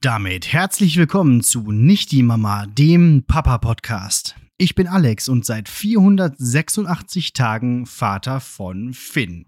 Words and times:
damit 0.00 0.52
herzlich 0.52 0.96
willkommen 0.96 1.42
zu 1.42 1.72
Nicht 1.72 2.12
die 2.12 2.22
Mama, 2.22 2.66
dem 2.66 3.24
Papa-Podcast. 3.26 4.36
Ich 4.56 4.74
bin 4.74 4.86
Alex 4.86 5.28
und 5.28 5.44
seit 5.44 5.68
486 5.68 7.32
Tagen 7.32 7.86
Vater 7.86 8.40
von 8.40 8.92
Finn. 8.92 9.46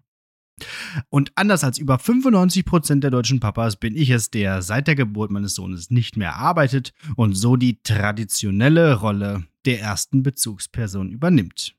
Und 1.08 1.32
anders 1.36 1.64
als 1.64 1.78
über 1.78 1.96
95% 1.96 3.00
der 3.00 3.10
deutschen 3.10 3.40
Papas 3.40 3.76
bin 3.76 3.96
ich 3.96 4.10
es, 4.10 4.30
der 4.30 4.62
seit 4.62 4.88
der 4.88 4.96
Geburt 4.96 5.30
meines 5.30 5.54
Sohnes 5.54 5.90
nicht 5.90 6.16
mehr 6.16 6.36
arbeitet 6.36 6.92
und 7.16 7.34
so 7.34 7.56
die 7.56 7.80
traditionelle 7.82 8.94
Rolle 8.94 9.44
der 9.66 9.80
ersten 9.80 10.22
Bezugsperson 10.22 11.10
übernimmt. 11.10 11.74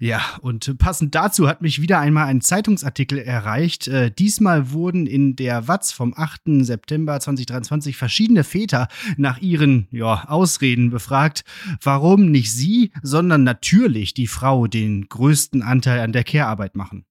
Ja, 0.00 0.22
und 0.42 0.78
passend 0.78 1.14
dazu 1.14 1.48
hat 1.48 1.60
mich 1.60 1.82
wieder 1.82 1.98
einmal 1.98 2.26
ein 2.26 2.40
Zeitungsartikel 2.40 3.18
erreicht. 3.18 3.88
Äh, 3.88 4.12
diesmal 4.12 4.70
wurden 4.70 5.06
in 5.06 5.34
der 5.34 5.66
Watz 5.66 5.90
vom 5.90 6.14
8. 6.16 6.42
September 6.60 7.18
2023 7.18 7.96
verschiedene 7.96 8.44
Väter 8.44 8.88
nach 9.16 9.38
ihren 9.40 9.88
ja, 9.90 10.24
Ausreden 10.28 10.90
befragt, 10.90 11.44
warum 11.82 12.30
nicht 12.30 12.52
sie, 12.52 12.92
sondern 13.02 13.42
natürlich 13.42 14.14
die 14.14 14.28
Frau 14.28 14.68
den 14.68 15.08
größten 15.08 15.62
Anteil 15.62 16.00
an 16.00 16.12
der 16.12 16.24
Care-Arbeit 16.24 16.76
machen. 16.76 17.04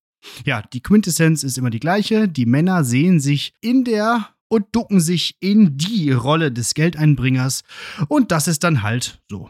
Ja, 0.45 0.61
die 0.61 0.81
Quintessenz 0.81 1.43
ist 1.43 1.57
immer 1.57 1.69
die 1.69 1.79
gleiche. 1.79 2.27
Die 2.29 2.45
Männer 2.45 2.83
sehen 2.83 3.19
sich 3.19 3.53
in 3.61 3.83
der 3.83 4.29
und 4.47 4.65
ducken 4.71 5.01
sich 5.01 5.35
in 5.41 5.77
die 5.77 6.11
Rolle 6.11 6.53
des 6.53 6.73
Geldeinbringers 6.73 7.63
und 8.07 8.31
das 8.31 8.47
ist 8.47 8.63
dann 8.63 8.81
halt 8.81 9.21
so. 9.29 9.49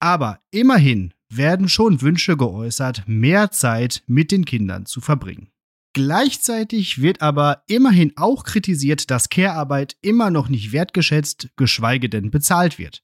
Aber 0.00 0.40
immerhin 0.50 1.14
werden 1.36 1.68
schon 1.68 2.02
Wünsche 2.02 2.36
geäußert, 2.36 3.02
mehr 3.06 3.50
Zeit 3.50 4.02
mit 4.06 4.30
den 4.30 4.44
Kindern 4.44 4.86
zu 4.86 5.00
verbringen. 5.00 5.48
Gleichzeitig 5.94 7.02
wird 7.02 7.20
aber 7.20 7.64
immerhin 7.66 8.14
auch 8.16 8.44
kritisiert, 8.44 9.10
dass 9.10 9.28
Care-Arbeit 9.28 9.98
immer 10.00 10.30
noch 10.30 10.48
nicht 10.48 10.72
wertgeschätzt, 10.72 11.50
geschweige 11.56 12.08
denn 12.08 12.30
bezahlt 12.30 12.78
wird. 12.78 13.02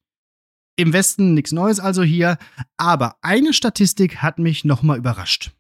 Im 0.77 0.95
Westen 0.95 1.34
nichts 1.34 1.53
Neues 1.53 1.81
also 1.81 2.03
hier, 2.03 2.39
aber 2.77 3.17
eine 3.21 3.53
Statistik 3.53 4.23
hat 4.23 4.39
mich 4.39 4.65
nochmal 4.65 4.97
überrascht. 4.97 5.51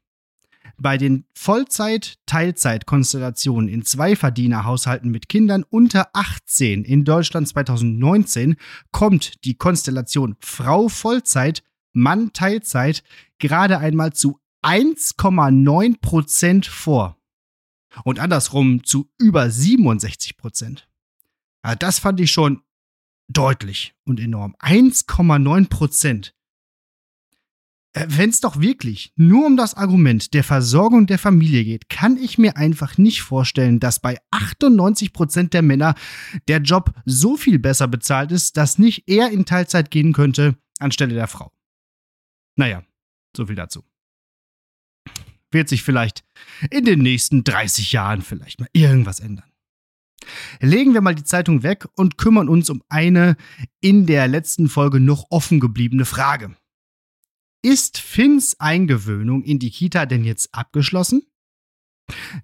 Bei 0.80 0.96
den 0.96 1.24
Vollzeit-Teilzeit-Konstellationen 1.34 3.68
in 3.68 3.84
Zweiverdienerhaushalten 3.84 5.10
mit 5.10 5.28
Kindern 5.28 5.64
unter 5.68 6.10
18 6.12 6.84
in 6.84 7.04
Deutschland 7.04 7.48
2019 7.48 8.54
kommt 8.92 9.44
die 9.44 9.54
Konstellation 9.54 10.36
Frau 10.38 10.88
Vollzeit 10.88 11.64
Mann 11.92 12.32
Teilzeit 12.32 13.02
gerade 13.38 13.78
einmal 13.78 14.12
zu 14.12 14.38
1,9 14.62 16.00
Prozent 16.00 16.66
vor. 16.66 17.16
Und 18.04 18.18
andersrum 18.18 18.84
zu 18.84 19.10
über 19.18 19.50
67 19.50 20.36
Prozent. 20.36 20.88
Das 21.78 21.98
fand 21.98 22.20
ich 22.20 22.30
schon 22.30 22.62
deutlich 23.28 23.94
und 24.04 24.20
enorm. 24.20 24.54
1,9 24.60 25.68
Prozent. 25.68 26.34
Äh, 27.92 28.06
Wenn 28.08 28.30
es 28.30 28.40
doch 28.40 28.60
wirklich 28.60 29.12
nur 29.16 29.46
um 29.46 29.56
das 29.56 29.74
Argument 29.74 30.32
der 30.34 30.44
Versorgung 30.44 31.06
der 31.06 31.18
Familie 31.18 31.64
geht, 31.64 31.88
kann 31.88 32.16
ich 32.16 32.38
mir 32.38 32.56
einfach 32.56 32.98
nicht 32.98 33.22
vorstellen, 33.22 33.80
dass 33.80 34.00
bei 34.00 34.18
98 34.30 35.12
Prozent 35.12 35.54
der 35.54 35.62
Männer 35.62 35.94
der 36.46 36.58
Job 36.58 36.94
so 37.04 37.36
viel 37.36 37.58
besser 37.58 37.88
bezahlt 37.88 38.32
ist, 38.32 38.56
dass 38.56 38.78
nicht 38.78 39.08
er 39.08 39.30
in 39.30 39.44
Teilzeit 39.44 39.90
gehen 39.90 40.12
könnte 40.12 40.56
anstelle 40.78 41.14
der 41.14 41.26
Frau. 41.26 41.52
Naja, 42.58 42.82
so 43.36 43.46
viel 43.46 43.54
dazu. 43.54 43.84
Wird 45.50 45.68
sich 45.68 45.82
vielleicht 45.82 46.24
in 46.70 46.84
den 46.84 46.98
nächsten 46.98 47.44
30 47.44 47.92
Jahren 47.92 48.20
vielleicht 48.20 48.60
mal 48.60 48.68
irgendwas 48.72 49.20
ändern. 49.20 49.50
Legen 50.60 50.92
wir 50.92 51.00
mal 51.00 51.14
die 51.14 51.24
Zeitung 51.24 51.62
weg 51.62 51.86
und 51.94 52.18
kümmern 52.18 52.48
uns 52.48 52.68
um 52.68 52.82
eine 52.88 53.36
in 53.80 54.06
der 54.06 54.26
letzten 54.26 54.68
Folge 54.68 54.98
noch 54.98 55.26
offen 55.30 55.60
gebliebene 55.60 56.04
Frage. 56.04 56.56
Ist 57.62 57.98
Finns 57.98 58.58
Eingewöhnung 58.58 59.44
in 59.44 59.58
die 59.58 59.70
Kita 59.70 60.04
denn 60.04 60.24
jetzt 60.24 60.52
abgeschlossen? 60.52 61.22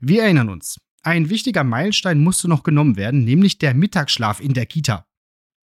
Wir 0.00 0.22
erinnern 0.22 0.48
uns, 0.48 0.80
ein 1.02 1.28
wichtiger 1.28 1.64
Meilenstein 1.64 2.22
musste 2.22 2.48
noch 2.48 2.62
genommen 2.62 2.96
werden, 2.96 3.24
nämlich 3.24 3.58
der 3.58 3.74
Mittagsschlaf 3.74 4.40
in 4.40 4.54
der 4.54 4.66
Kita. 4.66 5.06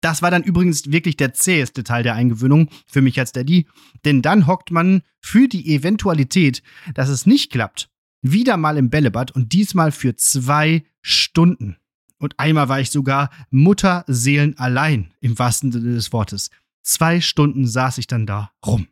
Das 0.05 0.21
war 0.21 0.29
dann 0.29 0.43
übrigens 0.43 0.91
wirklich 0.91 1.17
der 1.17 1.33
zäheste 1.33 1.83
Teil 1.83 2.03
der 2.03 2.13
Eingewöhnung 2.13 2.69
für 2.85 3.01
mich 3.01 3.19
als 3.19 3.31
Daddy, 3.31 3.65
denn 4.05 4.21
dann 4.21 4.45
hockt 4.45 4.69
man 4.69 5.01
für 5.19 5.47
die 5.47 5.73
Eventualität, 5.73 6.61
dass 6.93 7.09
es 7.09 7.25
nicht 7.25 7.51
klappt, 7.51 7.89
wieder 8.21 8.55
mal 8.55 8.77
im 8.77 8.91
Bällebad 8.91 9.31
und 9.31 9.51
diesmal 9.51 9.91
für 9.91 10.15
zwei 10.15 10.83
Stunden. 11.01 11.77
Und 12.19 12.39
einmal 12.39 12.69
war 12.69 12.79
ich 12.79 12.91
sogar 12.91 13.31
Mutterseelen 13.49 14.55
allein, 14.59 15.11
im 15.21 15.39
wahrsten 15.39 15.71
Sinne 15.71 15.95
des 15.95 16.13
Wortes. 16.13 16.51
Zwei 16.83 17.19
Stunden 17.19 17.65
saß 17.65 17.97
ich 17.97 18.05
dann 18.05 18.27
da 18.27 18.51
rum. 18.63 18.87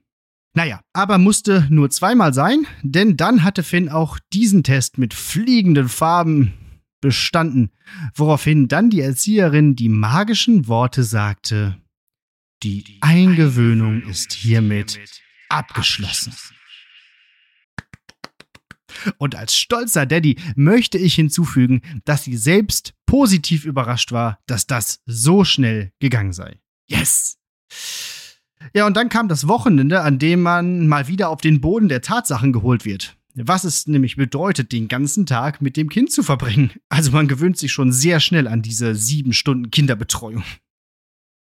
Naja, 0.55 0.81
aber 0.93 1.19
musste 1.19 1.67
nur 1.69 1.91
zweimal 1.91 2.33
sein, 2.33 2.65
denn 2.81 3.17
dann 3.17 3.43
hatte 3.43 3.61
Finn 3.61 3.87
auch 3.87 4.17
diesen 4.33 4.63
Test 4.63 4.97
mit 4.97 5.13
fliegenden 5.13 5.89
Farben 5.89 6.53
bestanden, 7.03 7.69
woraufhin 8.15 8.69
dann 8.69 8.89
die 8.89 9.01
Erzieherin 9.01 9.75
die 9.75 9.89
magischen 9.89 10.67
Worte 10.67 11.03
sagte, 11.03 11.77
die 12.63 12.97
Eingewöhnung 13.01 14.03
ist 14.03 14.31
hiermit 14.31 14.99
abgeschlossen. 15.49 16.33
Und 19.17 19.35
als 19.35 19.55
stolzer 19.55 20.05
Daddy 20.05 20.39
möchte 20.55 20.97
ich 20.97 21.15
hinzufügen, 21.15 21.81
dass 22.05 22.23
sie 22.23 22.37
selbst 22.37 22.93
positiv 23.05 23.65
überrascht 23.65 24.13
war, 24.13 24.39
dass 24.45 24.65
das 24.65 25.01
so 25.05 25.43
schnell 25.43 25.91
gegangen 25.99 26.31
sei. 26.31 26.61
Yes! 26.87 27.37
Ja, 28.73 28.87
und 28.87 28.95
dann 28.95 29.09
kam 29.09 29.27
das 29.27 29.49
Wochenende, 29.49 30.01
an 30.01 30.19
dem 30.19 30.41
man 30.41 30.87
mal 30.87 31.09
wieder 31.09 31.29
auf 31.29 31.41
den 31.41 31.59
Boden 31.59 31.89
der 31.89 32.01
Tatsachen 32.01 32.53
geholt 32.53 32.85
wird. 32.85 33.17
Was 33.35 33.63
es 33.63 33.87
nämlich 33.87 34.15
bedeutet, 34.15 34.71
den 34.71 34.87
ganzen 34.87 35.25
Tag 35.25 35.61
mit 35.61 35.75
dem 35.75 35.89
Kind 35.89 36.11
zu 36.11 36.21
verbringen. 36.21 36.71
Also 36.89 37.11
man 37.11 37.27
gewöhnt 37.27 37.57
sich 37.57 37.71
schon 37.71 37.91
sehr 37.91 38.19
schnell 38.19 38.47
an 38.47 38.61
diese 38.61 38.95
sieben 38.95 39.33
Stunden 39.33 39.71
Kinderbetreuung. 39.71 40.43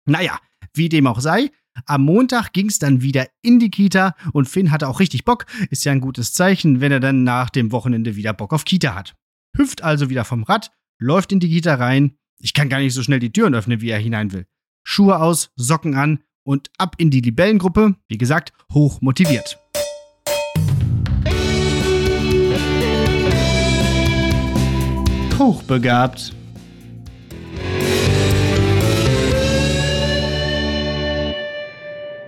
Naja, 0.04 0.38
wie 0.75 0.88
dem 0.88 1.06
auch 1.06 1.21
sei, 1.21 1.50
am 1.87 2.04
Montag 2.04 2.53
ging 2.53 2.66
es 2.69 2.78
dann 2.78 3.03
wieder 3.03 3.26
in 3.42 3.59
die 3.59 3.71
Kita 3.71 4.15
und 4.32 4.48
Finn 4.48 4.71
hatte 4.71 4.88
auch 4.88 5.00
richtig 5.00 5.25
Bock. 5.25 5.47
Ist 5.71 5.84
ja 5.84 5.92
ein 5.92 6.00
gutes 6.00 6.34
Zeichen, 6.34 6.81
wenn 6.81 6.92
er 6.92 7.00
dann 7.00 7.25
nach 7.25 7.50
dem 7.50 7.72
Wochenende 7.72 8.16
wieder 8.16 8.32
Bock 8.32 8.53
auf 8.53 8.65
Kita 8.65 8.94
hat. 8.94 9.15
Hüpft 9.56 9.82
also 9.82 10.10
wieder 10.10 10.25
vom 10.25 10.42
Rad, 10.44 10.71
läuft 10.98 11.32
in 11.32 11.41
die 11.41 11.48
Kita 11.48 11.75
rein. 11.75 12.16
Ich 12.38 12.54
kann 12.54 12.69
gar 12.69 12.78
nicht 12.78 12.94
so 12.94 13.03
schnell 13.03 13.21
die 13.21 13.32
Türen 13.32 13.54
öffnen, 13.54 13.81
wie 13.81 13.91
er 13.91 13.98
hinein 13.98 14.32
will. 14.32 14.47
Schuhe 14.84 15.21
aus, 15.21 15.50
Socken 15.56 15.94
an 15.94 16.22
und 16.44 16.71
ab 16.78 16.97
in 16.98 17.10
die 17.10 17.21
Libellengruppe. 17.21 17.97
Wie 18.09 18.19
gesagt, 18.19 18.53
hoch 18.72 19.01
motiviert. 19.01 19.61
Hochbegabt. 25.42 26.36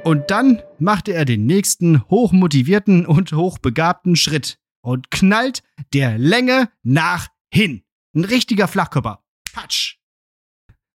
Und 0.03 0.31
dann 0.33 0.61
machte 0.81 1.13
er 1.13 1.25
den 1.25 1.47
nächsten 1.47 2.03
hochmotivierten 2.11 3.07
und 3.07 3.33
hochbegabten 3.33 4.17
Schritt 4.17 4.59
und 4.83 5.13
knallt 5.13 5.63
der 5.93 6.19
Länge 6.19 6.73
nach 6.83 7.29
hin. 7.53 7.85
Ein 8.17 8.25
richtiger 8.25 8.67
Flachkörper. 8.67 9.25
Patsch. 9.53 9.99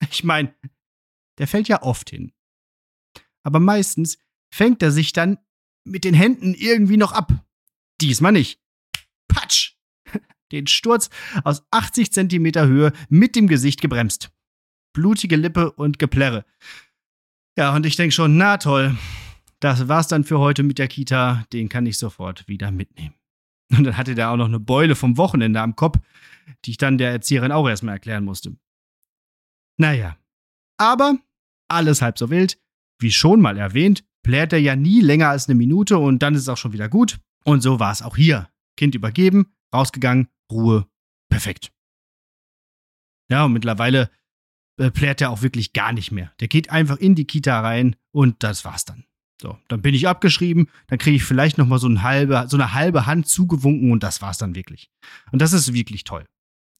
Ich 0.10 0.24
meine, 0.24 0.56
der 1.38 1.48
fällt 1.48 1.68
ja 1.68 1.84
oft 1.84 2.10
hin. 2.10 2.34
Aber 3.44 3.60
meistens 3.60 4.18
fängt 4.52 4.82
er 4.82 4.90
sich 4.90 5.14
dann 5.14 5.38
mit 5.84 6.04
den 6.04 6.16
Händen 6.16 6.56
irgendwie 6.56 6.98
noch 6.98 7.12
ab. 7.12 7.32
Diesmal 8.02 8.32
nicht. 8.32 8.60
Patsch. 9.28 9.77
Den 10.52 10.68
Sturz 10.68 11.10
aus 11.44 11.64
80 11.72 12.14
Zentimeter 12.14 12.68
Höhe 12.68 12.94
mit 13.10 13.36
dem 13.36 13.48
Gesicht 13.48 13.82
gebremst. 13.82 14.32
Blutige 14.94 15.36
Lippe 15.36 15.72
und 15.72 16.00
Geplärre. 16.00 16.46
Ja, 17.58 17.76
und 17.76 17.86
ich 17.86 17.96
denke 17.96 18.14
schon, 18.14 18.38
na 18.38 18.58
toll, 18.58 18.96
das 19.60 19.88
war's 19.88 20.08
dann 20.08 20.24
für 20.24 20.40
heute 20.40 20.64
mit 20.64 20.78
der 20.78 20.88
Kita, 20.88 21.46
den 21.52 21.70
kann 21.70 21.86
ich 21.86 21.98
sofort 21.98 22.48
wieder 22.48 22.72
mitnehmen. 22.72 23.16
Und 23.76 23.84
dann 23.84 23.98
hatte 23.98 24.16
der 24.16 24.30
auch 24.32 24.38
noch 24.38 24.46
eine 24.46 24.60
Beule 24.60 24.96
vom 24.96 25.18
Wochenende 25.18 25.60
am 25.60 25.76
Kopf, 25.76 26.00
die 26.66 26.72
ich 26.72 26.78
dann 26.78 26.98
der 26.98 27.12
Erzieherin 27.12 27.52
auch 27.52 27.68
erstmal 27.68 27.96
erklären 27.96 28.24
musste. 28.24 28.56
Naja, 29.78 30.18
aber 30.78 31.18
alles 31.68 32.02
halb 32.02 32.18
so 32.18 32.30
wild. 32.30 32.60
wie 33.00 33.12
schon 33.12 33.42
mal 33.42 33.58
erwähnt, 33.58 34.04
plärt 34.24 34.54
er 34.54 34.60
ja 34.60 34.76
nie 34.76 35.02
länger 35.02 35.30
als 35.30 35.48
eine 35.48 35.56
Minute 35.56 36.00
und 36.00 36.24
dann 36.24 36.34
ist 36.34 36.42
es 36.42 36.50
auch 36.50 36.58
schon 36.58 36.74
wieder 36.74 36.90
gut. 36.90 37.20
Und 37.44 37.62
so 37.62 37.80
war 37.80 37.92
es 37.92 38.02
auch 38.02 38.16
hier. 38.16 38.50
Kind 38.76 38.96
übergeben, 38.96 39.54
rausgegangen, 39.74 40.30
Ruhe, 40.52 40.88
perfekt. 41.30 41.72
Ja, 43.30 43.46
und 43.46 43.54
mittlerweile 43.54 44.10
äh, 44.78 44.92
plärt 44.92 45.22
er 45.22 45.32
auch 45.32 45.42
wirklich 45.42 45.74
gar 45.74 45.92
nicht 45.92 46.12
mehr. 46.12 46.32
Der 46.40 46.48
geht 46.48 46.70
einfach 46.70 46.98
in 46.98 47.16
die 47.16 47.26
Kita 47.26 47.60
rein 47.60 47.96
und 48.12 48.44
das 48.44 48.64
war's 48.64 48.86
dann. 48.86 49.06
So, 49.42 49.58
dann 49.68 49.82
bin 49.82 49.94
ich 49.94 50.08
abgeschrieben, 50.08 50.68
dann 50.88 50.98
kriege 50.98 51.18
ich 51.18 51.24
vielleicht 51.24 51.58
noch 51.58 51.68
mal 51.68 51.78
so, 51.78 51.88
ein 51.88 51.98
so 52.50 52.58
eine 52.58 52.74
halbe 52.74 53.06
Hand 53.06 53.28
zugewunken 53.28 53.92
und 53.92 54.02
das 54.02 54.22
war's 54.22 54.40
dann 54.40 54.56
wirklich. 54.56 54.90
Und 55.32 55.42
das 55.42 55.54
ist 55.54 55.74
wirklich 55.74 56.04
toll. 56.06 56.26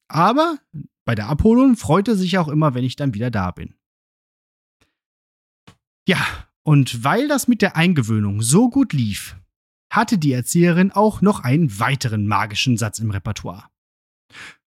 Aber 0.08 0.58
bei 1.04 1.14
der 1.14 1.28
Abholung 1.28 1.76
freut 1.76 2.08
er 2.08 2.16
sich 2.16 2.38
auch 2.38 2.48
immer, 2.48 2.74
wenn 2.74 2.84
ich 2.84 2.96
dann 2.96 3.14
wieder 3.14 3.30
da 3.30 3.50
bin. 3.50 3.74
Ja, 6.08 6.24
und 6.64 7.04
weil 7.04 7.28
das 7.28 7.48
mit 7.48 7.62
der 7.62 7.76
Eingewöhnung 7.76 8.42
so 8.42 8.70
gut 8.70 8.92
lief, 8.92 9.36
hatte 9.90 10.18
die 10.18 10.32
Erzieherin 10.32 10.92
auch 10.92 11.22
noch 11.22 11.40
einen 11.40 11.78
weiteren 11.78 12.26
magischen 12.26 12.76
Satz 12.76 12.98
im 12.98 13.10
Repertoire. 13.10 13.64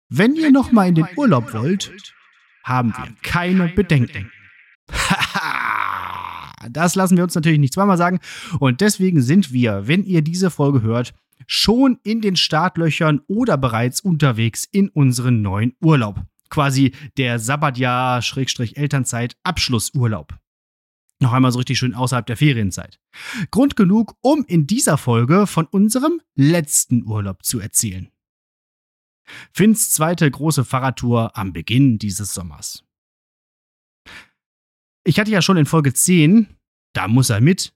Wenn 0.09 0.35
ihr 0.35 0.51
noch 0.51 0.73
mal 0.73 0.89
in 0.89 0.97
den 0.97 1.09
Urlaub 1.17 1.53
wollt, 1.53 1.93
haben 2.65 2.93
wir 2.97 3.15
keine 3.23 3.69
Bedenken. 3.69 4.31
das 6.71 6.95
lassen 6.95 7.17
wir 7.17 7.25
uns 7.25 7.35
natürlich 7.35 7.61
nicht 7.61 7.75
zweimal 7.75 7.97
sagen. 7.97 8.21
Und 8.59 8.81
deswegen 8.81 9.21
sind 9.23 9.53
wir, 9.53 9.87
wenn 9.87 10.05
ihr 10.05 10.23
diese 10.23 10.51
Folge 10.51 10.83
hört, 10.83 11.15
schon 11.47 11.99
in 12.03 12.21
den 12.21 12.35
Startlöchern 12.37 13.21
oder 13.27 13.57
bereits 13.57 14.01
unterwegs 14.01 14.69
in 14.71 14.89
unseren 14.89 15.41
neuen 15.43 15.75
Urlaub. 15.81 16.23
Quasi 16.49 16.93
der 17.17 17.39
Sabbatjahr-Elternzeit-Abschlussurlaub. 17.39 20.35
Noch 21.23 21.33
einmal 21.33 21.53
so 21.53 21.59
richtig 21.59 21.79
schön 21.79 21.95
außerhalb 21.95 22.27
der 22.27 22.37
Ferienzeit. 22.37 22.99
Grund 23.51 23.77
genug, 23.77 24.17
um 24.23 24.45
in 24.47 24.67
dieser 24.67 24.97
Folge 24.97 25.47
von 25.47 25.67
unserem 25.67 26.21
letzten 26.35 27.05
Urlaub 27.05 27.45
zu 27.45 27.61
erzählen. 27.61 28.11
Finns 29.53 29.91
zweite 29.91 30.31
große 30.31 30.65
Fahrradtour 30.65 31.37
am 31.37 31.53
Beginn 31.53 31.99
dieses 31.99 32.35
Sommers. 32.35 32.85
Ich 35.05 35.19
hatte 35.19 35.31
ja 35.31 35.43
schon 35.43 35.57
in 35.57 35.67
Folge 35.67 35.93
10, 35.93 36.49
da 36.95 37.07
muss 37.07 37.31
er 37.31 37.41
mit, 37.41 37.75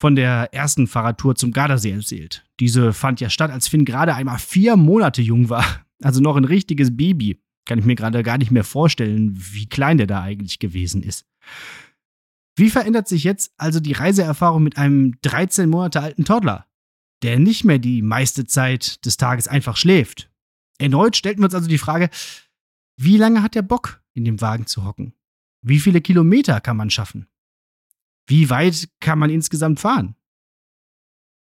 von 0.00 0.14
der 0.16 0.52
ersten 0.52 0.86
Fahrradtour 0.86 1.34
zum 1.36 1.52
Gardasee 1.52 1.90
erzählt. 1.90 2.44
Diese 2.60 2.92
fand 2.92 3.20
ja 3.20 3.30
statt, 3.30 3.50
als 3.50 3.68
Finn 3.68 3.84
gerade 3.84 4.14
einmal 4.14 4.38
vier 4.38 4.76
Monate 4.76 5.22
jung 5.22 5.48
war. 5.48 5.64
Also 6.02 6.20
noch 6.20 6.36
ein 6.36 6.44
richtiges 6.44 6.94
Baby. 6.94 7.40
Kann 7.66 7.78
ich 7.78 7.86
mir 7.86 7.94
gerade 7.94 8.22
gar 8.22 8.36
nicht 8.36 8.50
mehr 8.50 8.64
vorstellen, 8.64 9.32
wie 9.34 9.66
klein 9.66 9.96
der 9.96 10.06
da 10.06 10.20
eigentlich 10.20 10.58
gewesen 10.58 11.02
ist. 11.02 11.24
Wie 12.56 12.70
verändert 12.70 13.08
sich 13.08 13.24
jetzt 13.24 13.52
also 13.56 13.80
die 13.80 13.92
Reiseerfahrung 13.92 14.62
mit 14.62 14.76
einem 14.76 15.20
13 15.22 15.68
Monate 15.68 16.00
alten 16.00 16.24
Toddler, 16.24 16.66
der 17.22 17.38
nicht 17.38 17.64
mehr 17.64 17.78
die 17.78 18.02
meiste 18.02 18.46
Zeit 18.46 19.04
des 19.04 19.16
Tages 19.16 19.48
einfach 19.48 19.76
schläft? 19.76 20.30
Erneut 20.78 21.16
stellten 21.16 21.40
wir 21.42 21.46
uns 21.46 21.54
also 21.54 21.68
die 21.68 21.78
Frage, 21.78 22.10
wie 22.96 23.16
lange 23.16 23.42
hat 23.42 23.54
der 23.54 23.62
Bock, 23.62 24.02
in 24.12 24.24
dem 24.24 24.40
Wagen 24.40 24.66
zu 24.66 24.84
hocken? 24.84 25.14
Wie 25.62 25.80
viele 25.80 26.00
Kilometer 26.00 26.60
kann 26.60 26.76
man 26.76 26.90
schaffen? 26.90 27.28
Wie 28.26 28.50
weit 28.50 28.88
kann 29.00 29.18
man 29.18 29.30
insgesamt 29.30 29.80
fahren? 29.80 30.16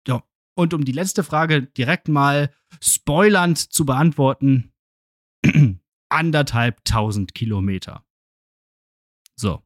Ja, 0.07 0.24
und 0.56 0.74
um 0.74 0.86
die 0.86 0.92
letzte 0.92 1.24
Frage 1.24 1.63
direkt 1.63 2.07
mal 2.07 2.53
spoilernd 2.81 3.57
zu 3.57 3.86
beantworten, 3.86 4.74
anderthalb 6.09 6.83
tausend 6.86 7.33
Kilometer. 7.33 8.06
So. 9.36 9.64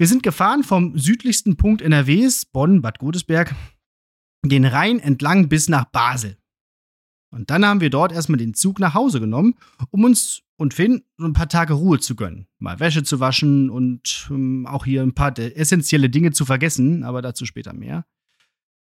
Wir 0.00 0.06
sind 0.06 0.22
gefahren 0.22 0.64
vom 0.64 0.96
südlichsten 0.96 1.58
Punkt 1.58 1.82
NRWs, 1.82 2.46
Bonn, 2.46 2.80
Bad 2.80 3.00
Godesberg, 3.00 3.54
den 4.42 4.64
Rhein 4.64 4.98
entlang 4.98 5.50
bis 5.50 5.68
nach 5.68 5.84
Basel. 5.84 6.38
Und 7.30 7.50
dann 7.50 7.66
haben 7.66 7.82
wir 7.82 7.90
dort 7.90 8.10
erstmal 8.10 8.38
den 8.38 8.54
Zug 8.54 8.78
nach 8.78 8.94
Hause 8.94 9.20
genommen, 9.20 9.56
um 9.90 10.04
uns 10.04 10.40
und 10.56 10.72
Finn 10.72 11.02
so 11.18 11.26
ein 11.26 11.34
paar 11.34 11.50
Tage 11.50 11.74
Ruhe 11.74 12.00
zu 12.00 12.16
gönnen. 12.16 12.46
Mal 12.58 12.80
Wäsche 12.80 13.02
zu 13.02 13.20
waschen 13.20 13.68
und 13.68 14.26
ähm, 14.30 14.66
auch 14.66 14.86
hier 14.86 15.02
ein 15.02 15.12
paar 15.12 15.38
essentielle 15.38 16.08
Dinge 16.08 16.32
zu 16.32 16.46
vergessen, 16.46 17.04
aber 17.04 17.20
dazu 17.20 17.44
später 17.44 17.74
mehr. 17.74 18.06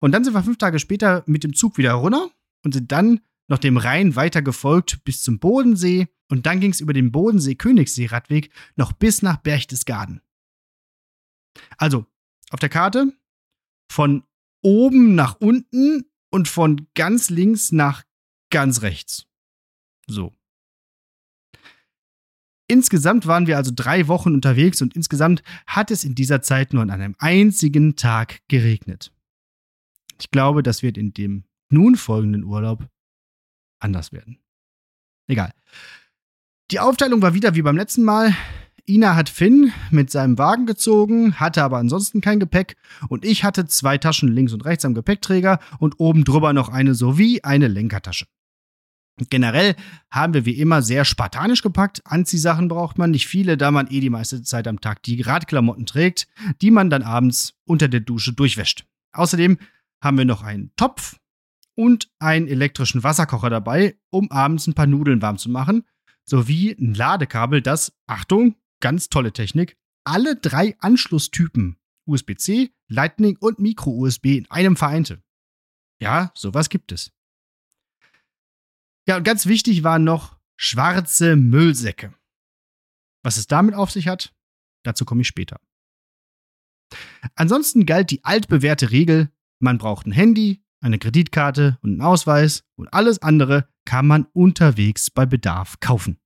Und 0.00 0.12
dann 0.12 0.22
sind 0.22 0.34
wir 0.34 0.42
fünf 0.42 0.58
Tage 0.58 0.78
später 0.78 1.24
mit 1.24 1.44
dem 1.44 1.54
Zug 1.54 1.78
wieder 1.78 1.94
runter 1.94 2.28
und 2.62 2.74
sind 2.74 2.92
dann 2.92 3.20
noch 3.48 3.56
dem 3.58 3.78
Rhein 3.78 4.16
weiter 4.16 4.42
gefolgt 4.42 5.02
bis 5.04 5.22
zum 5.22 5.38
Bodensee. 5.38 6.08
Und 6.28 6.44
dann 6.44 6.60
ging 6.60 6.72
es 6.72 6.82
über 6.82 6.92
den 6.92 7.10
Bodensee-Königssee-Radweg 7.10 8.50
noch 8.76 8.92
bis 8.92 9.22
nach 9.22 9.38
Berchtesgaden. 9.38 10.20
Also, 11.76 12.06
auf 12.50 12.60
der 12.60 12.68
Karte 12.68 13.12
von 13.90 14.24
oben 14.62 15.14
nach 15.14 15.36
unten 15.40 16.04
und 16.30 16.48
von 16.48 16.86
ganz 16.94 17.30
links 17.30 17.72
nach 17.72 18.04
ganz 18.50 18.82
rechts. 18.82 19.26
So. 20.06 20.34
Insgesamt 22.68 23.26
waren 23.26 23.48
wir 23.48 23.56
also 23.56 23.72
drei 23.74 24.06
Wochen 24.06 24.32
unterwegs 24.32 24.80
und 24.80 24.94
insgesamt 24.94 25.42
hat 25.66 25.90
es 25.90 26.04
in 26.04 26.14
dieser 26.14 26.40
Zeit 26.40 26.72
nur 26.72 26.82
an 26.82 26.90
einem 26.90 27.16
einzigen 27.18 27.96
Tag 27.96 28.40
geregnet. 28.46 29.12
Ich 30.20 30.30
glaube, 30.30 30.62
das 30.62 30.82
wird 30.82 30.96
in 30.96 31.12
dem 31.12 31.44
nun 31.68 31.96
folgenden 31.96 32.44
Urlaub 32.44 32.88
anders 33.80 34.12
werden. 34.12 34.38
Egal. 35.26 35.52
Die 36.70 36.78
Aufteilung 36.78 37.22
war 37.22 37.34
wieder 37.34 37.54
wie 37.56 37.62
beim 37.62 37.76
letzten 37.76 38.04
Mal. 38.04 38.36
Ina 38.90 39.14
hat 39.14 39.28
Finn 39.28 39.72
mit 39.92 40.10
seinem 40.10 40.36
Wagen 40.36 40.66
gezogen, 40.66 41.38
hatte 41.38 41.62
aber 41.62 41.78
ansonsten 41.78 42.20
kein 42.20 42.40
Gepäck 42.40 42.76
und 43.08 43.24
ich 43.24 43.44
hatte 43.44 43.66
zwei 43.66 43.98
Taschen 43.98 44.28
links 44.28 44.52
und 44.52 44.64
rechts 44.64 44.84
am 44.84 44.94
Gepäckträger 44.94 45.60
und 45.78 46.00
oben 46.00 46.24
drüber 46.24 46.52
noch 46.52 46.68
eine 46.68 46.94
sowie 46.94 47.40
eine 47.42 47.68
Lenkertasche. 47.68 48.26
Generell 49.28 49.76
haben 50.10 50.34
wir 50.34 50.44
wie 50.44 50.58
immer 50.58 50.82
sehr 50.82 51.04
spartanisch 51.04 51.62
gepackt. 51.62 52.00
Anziehsachen 52.04 52.66
braucht 52.66 52.98
man 52.98 53.12
nicht 53.12 53.28
viele, 53.28 53.56
da 53.56 53.70
man 53.70 53.86
eh 53.86 54.00
die 54.00 54.10
meiste 54.10 54.42
Zeit 54.42 54.66
am 54.66 54.80
Tag 54.80 55.02
die 55.04 55.20
Radklamotten 55.20 55.86
trägt, 55.86 56.26
die 56.60 56.72
man 56.72 56.90
dann 56.90 57.02
abends 57.02 57.54
unter 57.64 57.86
der 57.86 58.00
Dusche 58.00 58.32
durchwäscht. 58.32 58.86
Außerdem 59.12 59.58
haben 60.02 60.18
wir 60.18 60.24
noch 60.24 60.42
einen 60.42 60.72
Topf 60.76 61.16
und 61.76 62.10
einen 62.18 62.48
elektrischen 62.48 63.04
Wasserkocher 63.04 63.50
dabei, 63.50 63.96
um 64.10 64.32
abends 64.32 64.66
ein 64.66 64.74
paar 64.74 64.86
Nudeln 64.86 65.22
warm 65.22 65.38
zu 65.38 65.48
machen, 65.48 65.84
sowie 66.24 66.72
ein 66.72 66.94
Ladekabel, 66.94 67.62
das, 67.62 67.92
Achtung, 68.06 68.56
ganz 68.80 69.08
tolle 69.08 69.32
Technik, 69.32 69.76
alle 70.04 70.36
drei 70.36 70.76
Anschlusstypen 70.80 71.76
USB-C, 72.06 72.72
Lightning 72.88 73.36
und 73.38 73.58
Micro-USB 73.58 74.26
in 74.26 74.50
einem 74.50 74.76
vereinte. 74.76 75.22
Ja, 76.00 76.32
sowas 76.34 76.68
gibt 76.68 76.92
es. 76.92 77.12
Ja, 79.06 79.16
und 79.16 79.24
ganz 79.24 79.46
wichtig 79.46 79.82
waren 79.82 80.04
noch 80.04 80.38
schwarze 80.56 81.36
Müllsäcke. 81.36 82.14
Was 83.22 83.36
es 83.36 83.46
damit 83.46 83.74
auf 83.74 83.90
sich 83.90 84.08
hat, 84.08 84.34
dazu 84.82 85.04
komme 85.04 85.22
ich 85.22 85.28
später. 85.28 85.60
Ansonsten 87.34 87.86
galt 87.86 88.10
die 88.10 88.24
altbewährte 88.24 88.90
Regel, 88.90 89.30
man 89.60 89.78
braucht 89.78 90.06
ein 90.06 90.12
Handy, 90.12 90.64
eine 90.80 90.98
Kreditkarte 90.98 91.78
und 91.82 91.90
einen 91.90 92.00
Ausweis 92.00 92.64
und 92.76 92.92
alles 92.92 93.20
andere 93.20 93.68
kann 93.84 94.06
man 94.06 94.24
unterwegs 94.32 95.10
bei 95.10 95.26
Bedarf 95.26 95.78
kaufen. 95.80 96.18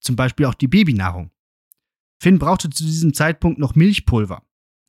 Zum 0.00 0.16
Beispiel 0.16 0.46
auch 0.46 0.54
die 0.54 0.68
Babynahrung. 0.68 1.30
Finn 2.24 2.38
brauchte 2.38 2.70
zu 2.70 2.84
diesem 2.84 3.12
Zeitpunkt 3.12 3.58
noch 3.58 3.74
Milchpulver. 3.74 4.42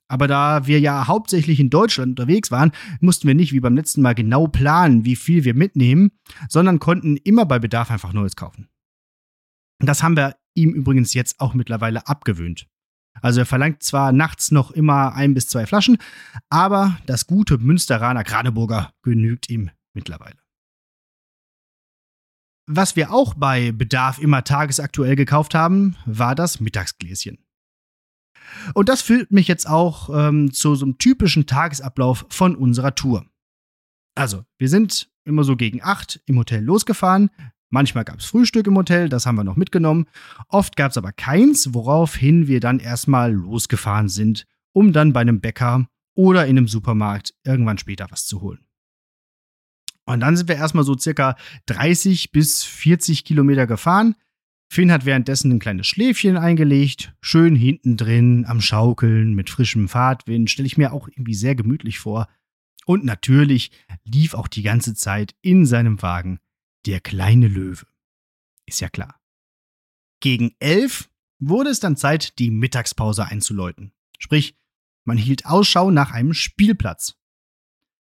Aber 0.08 0.26
da 0.26 0.66
wir 0.66 0.80
ja 0.80 1.06
hauptsächlich 1.06 1.60
in 1.60 1.68
Deutschland 1.68 2.18
unterwegs 2.18 2.50
waren, 2.50 2.72
mussten 3.00 3.28
wir 3.28 3.34
nicht 3.34 3.52
wie 3.52 3.60
beim 3.60 3.76
letzten 3.76 4.00
Mal 4.00 4.14
genau 4.14 4.46
planen, 4.46 5.04
wie 5.04 5.16
viel 5.16 5.44
wir 5.44 5.52
mitnehmen, 5.52 6.12
sondern 6.48 6.78
konnten 6.78 7.18
immer 7.18 7.44
bei 7.44 7.58
Bedarf 7.58 7.90
einfach 7.90 8.14
Neues 8.14 8.36
kaufen. 8.36 8.70
Das 9.80 10.02
haben 10.02 10.16
wir 10.16 10.36
ihm 10.54 10.70
übrigens 10.70 11.12
jetzt 11.12 11.38
auch 11.38 11.52
mittlerweile 11.52 12.08
abgewöhnt. 12.08 12.68
Also 13.20 13.40
er 13.40 13.46
verlangt 13.46 13.82
zwar 13.82 14.12
nachts 14.12 14.50
noch 14.50 14.70
immer 14.70 15.14
ein 15.14 15.34
bis 15.34 15.46
zwei 15.46 15.66
Flaschen, 15.66 15.98
aber 16.48 16.96
das 17.04 17.26
gute 17.26 17.58
Münsteraner 17.58 18.24
Kraneburger 18.24 18.94
genügt 19.02 19.50
ihm 19.50 19.68
mittlerweile. 19.92 20.45
Was 22.68 22.96
wir 22.96 23.12
auch 23.12 23.34
bei 23.34 23.70
Bedarf 23.70 24.18
immer 24.18 24.42
tagesaktuell 24.42 25.14
gekauft 25.14 25.54
haben, 25.54 25.96
war 26.04 26.34
das 26.34 26.58
Mittagsgläschen. 26.58 27.38
Und 28.74 28.88
das 28.88 29.02
führt 29.02 29.30
mich 29.30 29.46
jetzt 29.46 29.68
auch 29.68 30.10
ähm, 30.12 30.52
zu 30.52 30.74
so 30.74 30.84
einem 30.84 30.98
typischen 30.98 31.46
Tagesablauf 31.46 32.26
von 32.28 32.56
unserer 32.56 32.94
Tour. 32.94 33.24
Also, 34.16 34.44
wir 34.58 34.68
sind 34.68 35.10
immer 35.24 35.44
so 35.44 35.56
gegen 35.56 35.82
acht 35.82 36.20
im 36.26 36.38
Hotel 36.38 36.62
losgefahren. 36.64 37.30
Manchmal 37.70 38.04
gab 38.04 38.18
es 38.18 38.26
Frühstück 38.26 38.66
im 38.66 38.76
Hotel, 38.76 39.08
das 39.08 39.26
haben 39.26 39.36
wir 39.36 39.44
noch 39.44 39.56
mitgenommen. 39.56 40.06
Oft 40.48 40.76
gab 40.76 40.90
es 40.90 40.96
aber 40.96 41.12
keins, 41.12 41.74
woraufhin 41.74 42.46
wir 42.46 42.60
dann 42.60 42.78
erstmal 42.78 43.32
losgefahren 43.32 44.08
sind, 44.08 44.46
um 44.72 44.92
dann 44.92 45.12
bei 45.12 45.20
einem 45.20 45.40
Bäcker 45.40 45.88
oder 46.14 46.46
in 46.46 46.56
einem 46.56 46.68
Supermarkt 46.68 47.34
irgendwann 47.44 47.78
später 47.78 48.06
was 48.10 48.26
zu 48.26 48.40
holen. 48.40 48.65
Und 50.06 50.20
dann 50.20 50.36
sind 50.36 50.48
wir 50.48 50.56
erstmal 50.56 50.84
so 50.84 50.96
circa 50.96 51.36
30 51.66 52.30
bis 52.30 52.62
40 52.64 53.24
Kilometer 53.24 53.66
gefahren. 53.66 54.14
Finn 54.68 54.90
hat 54.90 55.04
währenddessen 55.04 55.52
ein 55.52 55.58
kleines 55.58 55.86
Schläfchen 55.86 56.36
eingelegt, 56.36 57.14
schön 57.20 57.54
hinten 57.54 57.96
drin 57.96 58.44
am 58.46 58.60
Schaukeln 58.60 59.34
mit 59.34 59.50
frischem 59.50 59.88
Fahrtwind, 59.88 60.50
stelle 60.50 60.66
ich 60.66 60.76
mir 60.76 60.92
auch 60.92 61.08
irgendwie 61.08 61.34
sehr 61.34 61.54
gemütlich 61.54 61.98
vor. 61.98 62.28
Und 62.84 63.04
natürlich 63.04 63.70
lief 64.04 64.34
auch 64.34 64.48
die 64.48 64.62
ganze 64.62 64.94
Zeit 64.94 65.34
in 65.40 65.66
seinem 65.66 66.02
Wagen 66.02 66.40
der 66.86 67.00
kleine 67.00 67.48
Löwe. 67.48 67.86
Ist 68.64 68.80
ja 68.80 68.88
klar. 68.88 69.20
Gegen 70.20 70.54
elf 70.58 71.10
wurde 71.38 71.70
es 71.70 71.80
dann 71.80 71.96
Zeit, 71.96 72.38
die 72.38 72.50
Mittagspause 72.50 73.24
einzuläuten. 73.24 73.92
Sprich, 74.18 74.56
man 75.04 75.18
hielt 75.18 75.46
Ausschau 75.46 75.90
nach 75.90 76.10
einem 76.10 76.32
Spielplatz. 76.32 77.16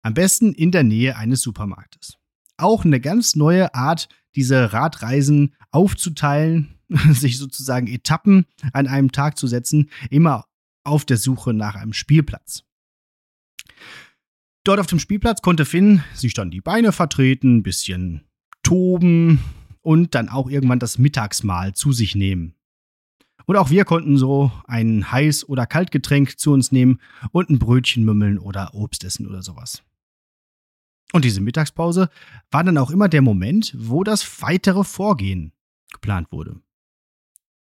Am 0.03 0.15
besten 0.15 0.55
in 0.55 0.71
der 0.71 0.83
Nähe 0.83 1.17
eines 1.17 1.43
Supermarktes. 1.43 2.17
Auch 2.57 2.85
eine 2.85 3.01
ganz 3.01 3.37
neue 3.37 3.75
Art, 3.75 4.09
diese 4.35 4.73
Radreisen 4.73 5.55
aufzuteilen, 5.71 6.79
sich 7.11 7.39
sozusagen 7.39 7.87
Etappen 7.87 8.47
an 8.73 8.87
einem 8.87 9.13
Tag 9.13 9.39
zu 9.39 9.47
setzen, 9.47 9.91
immer 10.11 10.47
auf 10.85 11.05
der 11.05 11.17
Suche 11.17 11.53
nach 11.53 11.75
einem 11.77 11.93
Spielplatz. 11.93 12.65
Dort 14.65 14.81
auf 14.81 14.87
dem 14.87 14.99
Spielplatz 14.99 15.43
konnte 15.43 15.65
Finn 15.65 16.03
sich 16.15 16.35
dann 16.35 16.51
die 16.51 16.61
Beine 16.61 16.93
vertreten, 16.93 17.59
ein 17.59 17.63
bisschen 17.63 18.25
toben 18.63 19.41
und 19.81 20.15
dann 20.15 20.29
auch 20.29 20.51
irgendwann 20.51 20.79
das 20.79 20.99
Mittagsmahl 20.99 21.75
zu 21.75 21.93
sich 21.93 22.15
nehmen. 22.15 22.55
Und 23.47 23.57
auch 23.57 23.71
wir 23.71 23.85
konnten 23.85 24.17
so 24.17 24.53
ein 24.67 25.07
Heiß- 25.07 25.45
oder 25.47 25.67
Kaltgetränk 25.67 26.39
zu 26.39 26.53
uns 26.53 26.73
nehmen 26.73 27.01
und 27.33 27.51
ein 27.51 27.59
Brötchen 27.59 28.05
mümmeln 28.05 28.39
oder 28.39 28.75
Obst 28.75 29.03
essen 29.03 29.27
oder 29.27 29.43
sowas. 29.43 29.83
Und 31.13 31.25
diese 31.25 31.41
Mittagspause 31.41 32.09
war 32.51 32.65
dann 32.65 32.79
auch 32.79 32.91
immer 32.91 33.09
der 33.09 33.23
Moment, 33.23 33.75
wo 33.77 34.05
das 34.05 34.43
weitere 34.43 34.85
Vorgehen 34.85 35.53
geplant 35.93 36.31
wurde. 36.31 36.61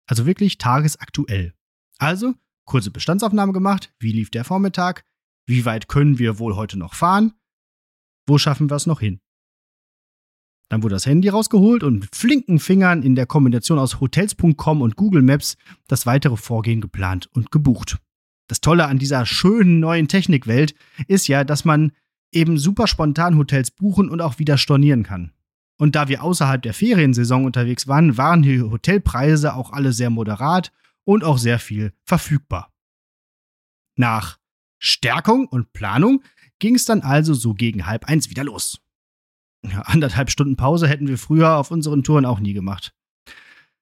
Also 0.08 0.26
wirklich 0.26 0.58
tagesaktuell. 0.58 1.54
Also 2.00 2.34
kurze 2.66 2.92
Bestandsaufnahme 2.92 3.54
gemacht, 3.54 3.94
wie 4.00 4.12
lief 4.12 4.32
der 4.32 4.44
Vormittag, 4.44 5.04
wie 5.46 5.66
weit 5.66 5.88
können 5.88 6.20
wir 6.20 6.40
wohl 6.40 6.56
heute 6.56 6.78
noch 6.78 6.96
fahren, 6.96 7.34
wo 8.28 8.38
schaffen 8.38 8.70
wir 8.70 8.76
es 8.76 8.86
noch 8.86 9.00
hin. 9.00 9.20
Dann 10.70 10.84
wurde 10.84 10.96
das 10.96 11.06
Handy 11.06 11.30
rausgeholt 11.30 11.84
und 11.84 12.00
mit 12.00 12.16
flinken 12.16 12.60
Fingern 12.60 13.02
in 13.02 13.16
der 13.16 13.26
Kombination 13.26 13.80
aus 13.80 14.02
Hotels.com 14.02 14.82
und 14.82 14.98
Google 14.98 15.22
Maps 15.22 15.56
das 15.88 16.06
weitere 16.06 16.36
Vorgehen 16.36 16.82
geplant 16.82 17.30
und 17.34 17.52
gebucht. 17.52 18.00
Das 18.48 18.60
Tolle 18.60 18.86
an 18.86 19.00
dieser 19.00 19.26
schönen 19.26 19.80
neuen 19.80 20.10
Technikwelt 20.10 20.76
ist 21.08 21.28
ja, 21.28 21.46
dass 21.46 21.64
man 21.64 21.94
eben 22.32 22.58
super 22.58 22.88
spontan 22.88 23.38
Hotels 23.38 23.72
buchen 23.72 24.10
und 24.10 24.22
auch 24.22 24.40
wieder 24.40 24.58
stornieren 24.58 25.04
kann. 25.04 25.32
Und 25.78 25.96
da 25.96 26.08
wir 26.08 26.24
außerhalb 26.24 26.62
der 26.62 26.74
Feriensaison 26.74 27.46
unterwegs 27.46 27.88
waren, 27.88 28.18
waren 28.18 28.42
die 28.42 28.62
Hotelpreise 28.62 29.54
auch 29.54 29.72
alle 29.72 29.94
sehr 29.94 30.10
moderat 30.10 30.72
und 31.04 31.24
auch 31.24 31.38
sehr 31.38 31.60
viel 31.60 31.94
verfügbar. 32.04 32.74
Nach 33.96 34.40
Stärkung 34.80 35.48
und 35.48 35.74
Planung 35.74 36.24
ging 36.60 36.76
es 36.76 36.86
dann 36.86 37.02
also 37.02 37.34
so 37.34 37.54
gegen 37.54 37.86
halb 37.86 38.06
eins 38.06 38.30
wieder 38.30 38.44
los. 38.44 38.82
Anderthalb 39.84 40.30
Stunden 40.30 40.56
Pause 40.56 40.88
hätten 40.88 41.08
wir 41.08 41.18
früher 41.18 41.58
auf 41.58 41.72
unseren 41.72 42.04
Touren 42.04 42.26
auch 42.26 42.40
nie 42.40 42.54
gemacht. 42.54 42.94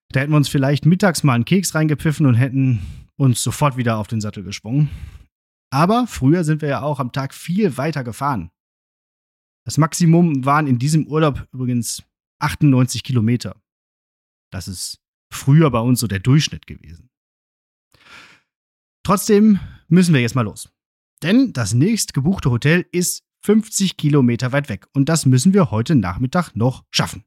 Da 0.09 0.19
hätten 0.19 0.31
wir 0.31 0.37
uns 0.37 0.49
vielleicht 0.49 0.85
mittags 0.85 1.23
mal 1.23 1.33
einen 1.33 1.45
Keks 1.45 1.75
reingepfiffen 1.75 2.25
und 2.25 2.35
hätten 2.35 2.81
uns 3.17 3.41
sofort 3.41 3.77
wieder 3.77 3.97
auf 3.97 4.07
den 4.07 4.21
Sattel 4.21 4.43
gesprungen. 4.43 4.89
Aber 5.75 6.07
früher 6.07 6.45
sind 6.45 6.61
wir 6.61 6.69
ja 6.69 6.81
auch 6.83 7.01
am 7.01 7.11
Tag 7.11 7.33
viel 7.33 7.75
weiter 7.75 8.05
gefahren. 8.05 8.49
Das 9.65 9.77
Maximum 9.77 10.45
waren 10.45 10.67
in 10.67 10.79
diesem 10.79 11.05
Urlaub 11.05 11.49
übrigens 11.51 12.01
98 12.39 13.03
Kilometer. 13.03 13.61
Das 14.53 14.69
ist 14.69 15.01
früher 15.29 15.69
bei 15.71 15.81
uns 15.81 15.99
so 15.99 16.07
der 16.07 16.19
Durchschnitt 16.19 16.65
gewesen. 16.65 17.09
Trotzdem 19.03 19.59
müssen 19.89 20.13
wir 20.13 20.21
jetzt 20.21 20.35
mal 20.35 20.43
los. 20.43 20.69
Denn 21.21 21.51
das 21.51 21.73
nächst 21.73 22.13
gebuchte 22.13 22.51
Hotel 22.51 22.85
ist 22.93 23.25
50 23.41 23.97
Kilometer 23.97 24.53
weit 24.53 24.69
weg 24.69 24.87
und 24.93 25.09
das 25.09 25.25
müssen 25.25 25.53
wir 25.53 25.71
heute 25.71 25.95
Nachmittag 25.95 26.55
noch 26.55 26.85
schaffen. 26.89 27.25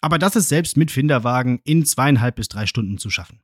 Aber 0.00 0.18
das 0.18 0.36
ist 0.36 0.48
selbst 0.48 0.78
mit 0.78 0.90
Finderwagen 0.90 1.60
in 1.64 1.84
zweieinhalb 1.84 2.36
bis 2.36 2.48
drei 2.48 2.64
Stunden 2.64 2.96
zu 2.96 3.10
schaffen. 3.10 3.42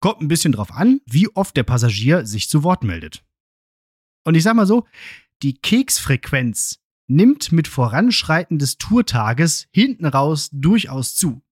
Kommt 0.00 0.22
ein 0.22 0.28
bisschen 0.28 0.52
drauf 0.52 0.72
an, 0.72 1.02
wie 1.04 1.28
oft 1.36 1.54
der 1.58 1.64
Passagier 1.64 2.24
sich 2.24 2.48
zu 2.48 2.62
Wort 2.64 2.84
meldet. 2.84 3.22
Und 4.24 4.34
ich 4.34 4.42
sag 4.42 4.54
mal 4.54 4.66
so, 4.66 4.86
die 5.42 5.54
Keksfrequenz 5.54 6.80
nimmt 7.06 7.50
mit 7.52 7.66
Voranschreiten 7.66 8.58
des 8.58 8.78
Tourtages 8.78 9.68
hinten 9.72 10.06
raus 10.06 10.48
durchaus 10.52 11.16
zu. 11.16 11.42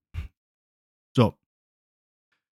So. 1.15 1.35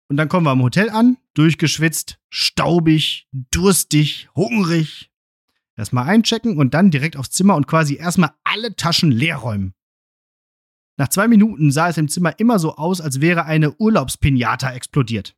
Und 0.09 0.17
dann 0.17 0.29
kommen 0.29 0.45
wir 0.45 0.50
am 0.50 0.62
Hotel 0.62 0.90
an, 0.90 1.17
durchgeschwitzt, 1.35 2.19
staubig, 2.29 3.29
durstig, 3.33 4.29
hungrig. 4.35 5.11
Erstmal 5.76 6.09
einchecken 6.09 6.59
und 6.59 6.75
dann 6.75 6.90
direkt 6.90 7.17
aufs 7.17 7.31
Zimmer 7.31 7.57
und 7.57 7.67
quasi 7.67 7.95
erstmal 7.95 8.35
alle 8.45 8.76
Taschen 8.76 9.11
leer 9.11 9.37
räumen. 9.37 9.73
Nach 10.99 11.09
zwei 11.09 11.29
Minuten 11.29 11.73
sah 11.73 11.88
es 11.88 11.97
im 11.97 12.09
Zimmer 12.09 12.38
immer 12.38 12.59
so 12.59 12.76
aus, 12.76 13.00
als 13.00 13.23
wäre 13.23 13.47
eine 13.47 13.73
Urlaubspinata 13.76 14.75
explodiert. 14.75 15.35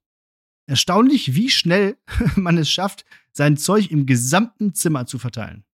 Erstaunlich, 0.66 1.34
wie 1.34 1.50
schnell 1.50 1.98
man 2.36 2.58
es 2.58 2.70
schafft, 2.70 3.04
sein 3.32 3.56
Zeug 3.56 3.90
im 3.90 4.06
gesamten 4.06 4.74
Zimmer 4.74 5.06
zu 5.06 5.18
verteilen. 5.18 5.64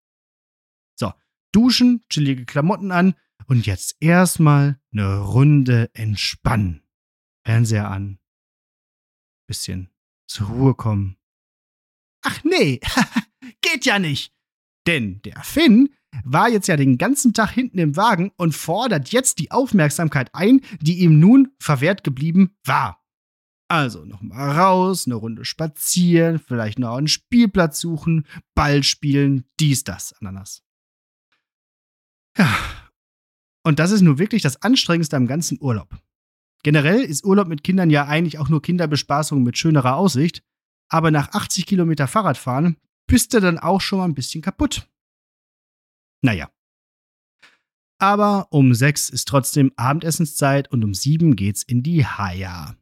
So, 0.95 1.13
duschen, 1.51 2.03
chillige 2.09 2.45
Klamotten 2.45 2.91
an 2.91 3.15
und 3.47 3.65
jetzt 3.65 3.95
erstmal 3.99 4.79
eine 4.91 5.19
Runde 5.19 5.89
entspannen. 5.93 6.83
Fernseher 7.45 7.89
an. 7.89 8.19
Bisschen 9.47 9.89
zur 10.27 10.47
Ruhe 10.47 10.75
kommen. 10.75 11.17
Ach 12.21 12.43
nee, 12.43 12.79
geht 13.61 13.85
ja 13.85 13.99
nicht. 13.99 14.33
Denn 14.85 15.21
der 15.23 15.41
Finn 15.43 15.89
war 16.23 16.49
jetzt 16.49 16.67
ja 16.67 16.75
den 16.75 16.97
ganzen 16.97 17.33
Tag 17.33 17.51
hinten 17.51 17.79
im 17.79 17.95
Wagen 17.95 18.31
und 18.37 18.55
fordert 18.55 19.09
jetzt 19.09 19.39
die 19.39 19.51
Aufmerksamkeit 19.51 20.33
ein, 20.33 20.61
die 20.81 20.99
ihm 20.99 21.19
nun 21.19 21.53
verwehrt 21.59 22.03
geblieben 22.03 22.57
war. 22.63 23.03
Also 23.71 24.03
nochmal 24.03 24.57
raus, 24.57 25.05
eine 25.05 25.13
Runde 25.13 25.45
spazieren, 25.45 26.39
vielleicht 26.39 26.79
noch 26.79 26.97
einen 26.97 27.07
Spielplatz 27.07 27.79
suchen, 27.79 28.25
Ball 28.55 28.81
spielen, 28.81 29.45
dies, 29.59 29.83
das, 29.83 30.13
Ananas. 30.13 30.63
Ja. 32.35 32.49
Und 33.63 33.77
das 33.77 33.91
ist 33.91 34.01
nur 34.01 34.17
wirklich 34.17 34.41
das 34.41 34.63
Anstrengendste 34.63 35.15
am 35.15 35.27
ganzen 35.27 35.59
Urlaub. 35.61 35.95
Generell 36.63 37.01
ist 37.01 37.23
Urlaub 37.23 37.47
mit 37.47 37.63
Kindern 37.63 37.91
ja 37.91 38.05
eigentlich 38.05 38.39
auch 38.39 38.49
nur 38.49 38.61
Kinderbespaßung 38.61 39.43
mit 39.43 39.57
schönerer 39.57 39.95
Aussicht, 39.97 40.43
aber 40.89 41.11
nach 41.11 41.33
80 41.33 41.67
Kilometer 41.67 42.07
Fahrradfahren 42.07 42.77
bist 43.07 43.33
du 43.33 43.39
dann 43.39 43.59
auch 43.59 43.81
schon 43.81 43.99
mal 43.99 44.05
ein 44.05 44.15
bisschen 44.15 44.41
kaputt. 44.41 44.89
Naja. 46.23 46.49
Aber 47.99 48.47
um 48.49 48.73
sechs 48.73 49.09
ist 49.09 49.27
trotzdem 49.27 49.71
Abendessenszeit 49.75 50.71
und 50.71 50.83
um 50.83 50.95
sieben 50.95 51.35
geht's 51.35 51.61
in 51.61 51.83
die 51.83 52.05
Haia. 52.05 52.75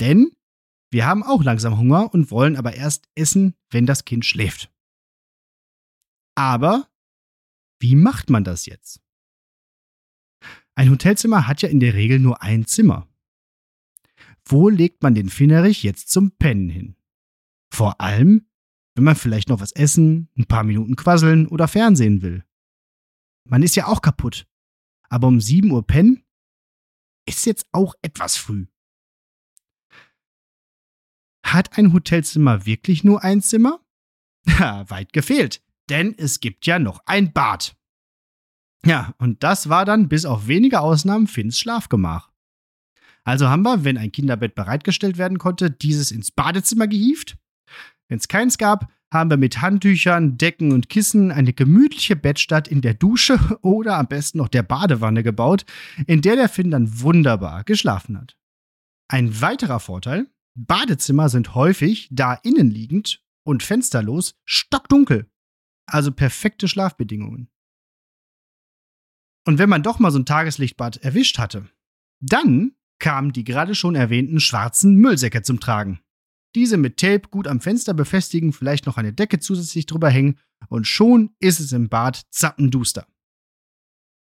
Denn 0.00 0.32
wir 0.90 1.06
haben 1.06 1.22
auch 1.22 1.42
langsam 1.42 1.78
Hunger 1.78 2.12
und 2.12 2.30
wollen 2.30 2.56
aber 2.56 2.74
erst 2.74 3.08
essen, 3.14 3.54
wenn 3.70 3.86
das 3.86 4.04
Kind 4.04 4.24
schläft. 4.24 4.72
Aber 6.36 6.88
wie 7.80 7.96
macht 7.96 8.30
man 8.30 8.44
das 8.44 8.66
jetzt? 8.66 9.00
Ein 10.76 10.90
Hotelzimmer 10.90 11.46
hat 11.46 11.62
ja 11.62 11.68
in 11.68 11.80
der 11.80 11.94
Regel 11.94 12.18
nur 12.18 12.42
ein 12.42 12.66
Zimmer. 12.66 13.08
Wo 14.44 14.68
legt 14.68 15.02
man 15.02 15.14
den 15.14 15.28
Finnerich 15.28 15.82
jetzt 15.82 16.10
zum 16.10 16.32
Pennen 16.32 16.68
hin? 16.68 16.96
Vor 17.72 18.00
allem, 18.00 18.46
wenn 18.94 19.04
man 19.04 19.16
vielleicht 19.16 19.48
noch 19.48 19.60
was 19.60 19.72
essen, 19.72 20.28
ein 20.36 20.46
paar 20.46 20.64
Minuten 20.64 20.96
quasseln 20.96 21.46
oder 21.48 21.68
Fernsehen 21.68 22.22
will. 22.22 22.44
Man 23.48 23.62
ist 23.62 23.76
ja 23.76 23.86
auch 23.86 24.02
kaputt. 24.02 24.46
Aber 25.08 25.28
um 25.28 25.40
7 25.40 25.70
Uhr 25.70 25.86
pennen 25.86 26.24
ist 27.26 27.46
jetzt 27.46 27.66
auch 27.72 27.94
etwas 28.02 28.36
früh. 28.36 28.66
Hat 31.54 31.78
ein 31.78 31.92
Hotelzimmer 31.92 32.66
wirklich 32.66 33.04
nur 33.04 33.22
ein 33.22 33.40
Zimmer? 33.40 33.80
Ja, 34.58 34.90
weit 34.90 35.12
gefehlt, 35.12 35.62
denn 35.88 36.14
es 36.18 36.40
gibt 36.40 36.66
ja 36.66 36.78
noch 36.78 37.00
ein 37.06 37.32
Bad. 37.32 37.76
Ja, 38.84 39.14
und 39.18 39.42
das 39.42 39.70
war 39.70 39.86
dann 39.86 40.08
bis 40.08 40.26
auf 40.26 40.48
wenige 40.48 40.80
Ausnahmen 40.80 41.28
Finns 41.28 41.58
Schlafgemach. 41.58 42.30
Also 43.22 43.48
haben 43.48 43.62
wir, 43.62 43.84
wenn 43.84 43.96
ein 43.96 44.12
Kinderbett 44.12 44.54
bereitgestellt 44.54 45.16
werden 45.16 45.38
konnte, 45.38 45.70
dieses 45.70 46.10
ins 46.10 46.30
Badezimmer 46.30 46.88
gehievt. 46.88 47.38
Wenn 48.08 48.18
es 48.18 48.28
keins 48.28 48.58
gab, 48.58 48.92
haben 49.12 49.30
wir 49.30 49.38
mit 49.38 49.62
Handtüchern, 49.62 50.36
Decken 50.36 50.72
und 50.72 50.90
Kissen 50.90 51.30
eine 51.30 51.52
gemütliche 51.52 52.16
Bettstatt 52.16 52.68
in 52.68 52.82
der 52.82 52.94
Dusche 52.94 53.38
oder 53.62 53.96
am 53.96 54.08
besten 54.08 54.38
noch 54.38 54.48
der 54.48 54.64
Badewanne 54.64 55.22
gebaut, 55.22 55.64
in 56.06 56.20
der 56.20 56.34
der 56.34 56.48
Finn 56.48 56.72
dann 56.72 57.00
wunderbar 57.00 57.64
geschlafen 57.64 58.20
hat. 58.20 58.36
Ein 59.08 59.40
weiterer 59.40 59.80
Vorteil, 59.80 60.26
Badezimmer 60.54 61.28
sind 61.28 61.54
häufig, 61.54 62.08
da 62.10 62.34
innenliegend 62.34 63.24
und 63.44 63.62
fensterlos, 63.62 64.36
stockdunkel. 64.44 65.30
Also 65.86 66.12
perfekte 66.12 66.68
Schlafbedingungen. 66.68 67.50
Und 69.46 69.58
wenn 69.58 69.68
man 69.68 69.82
doch 69.82 69.98
mal 69.98 70.10
so 70.10 70.18
ein 70.18 70.26
Tageslichtbad 70.26 70.98
erwischt 70.98 71.38
hatte, 71.38 71.68
dann 72.20 72.74
kamen 72.98 73.32
die 73.32 73.44
gerade 73.44 73.74
schon 73.74 73.94
erwähnten 73.94 74.40
schwarzen 74.40 74.94
Müllsäcke 74.96 75.42
zum 75.42 75.60
Tragen. 75.60 76.00
Diese 76.54 76.76
mit 76.76 76.98
Tape 76.98 77.28
gut 77.30 77.48
am 77.48 77.60
Fenster 77.60 77.92
befestigen, 77.92 78.52
vielleicht 78.52 78.86
noch 78.86 78.96
eine 78.96 79.12
Decke 79.12 79.40
zusätzlich 79.40 79.86
drüber 79.86 80.08
hängen 80.08 80.38
und 80.68 80.86
schon 80.86 81.34
ist 81.40 81.60
es 81.60 81.72
im 81.72 81.88
Bad 81.88 82.22
zappenduster. 82.30 83.06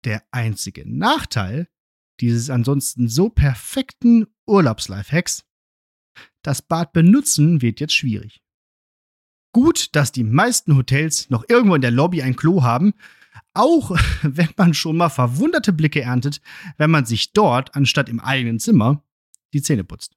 Der 0.06 0.24
einzige 0.32 0.84
Nachteil 0.86 1.68
dieses 2.20 2.50
ansonsten 2.50 3.08
so 3.08 3.30
perfekten 3.30 4.28
Urlaubslifehacks, 4.46 5.46
das 6.42 6.62
Bad 6.62 6.94
benutzen 6.94 7.62
wird 7.62 7.80
jetzt 7.80 7.96
schwierig. 7.96 8.42
Gut, 9.52 9.96
dass 9.96 10.12
die 10.12 10.24
meisten 10.24 10.76
Hotels 10.76 11.30
noch 11.30 11.44
irgendwo 11.48 11.76
in 11.76 11.82
der 11.82 11.92
Lobby 11.92 12.22
ein 12.22 12.36
Klo 12.36 12.62
haben, 12.62 12.94
auch 13.54 13.92
wenn 14.22 14.50
man 14.58 14.74
schon 14.74 14.98
mal 14.98 15.10
verwunderte 15.10 15.74
Blicke 15.74 16.02
erntet, 16.02 16.42
wenn 16.78 16.92
man 16.92 17.06
sich 17.06 17.34
dort, 17.34 17.76
anstatt 17.76 18.10
im 18.10 18.20
eigenen 18.20 18.60
Zimmer, 18.60 19.04
die 19.54 19.62
Zähne 19.62 19.84
putzt. 19.84 20.16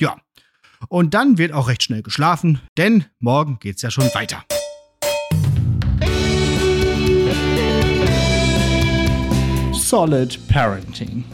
Ja, 0.00 0.20
und 0.88 1.14
dann 1.14 1.38
wird 1.38 1.52
auch 1.52 1.68
recht 1.68 1.82
schnell 1.82 2.02
geschlafen, 2.02 2.60
denn 2.76 3.06
morgen 3.18 3.58
geht's 3.60 3.82
ja 3.82 3.90
schon 3.90 4.12
weiter. 4.14 4.44
Solid 9.72 10.48
Parenting. 10.48 11.24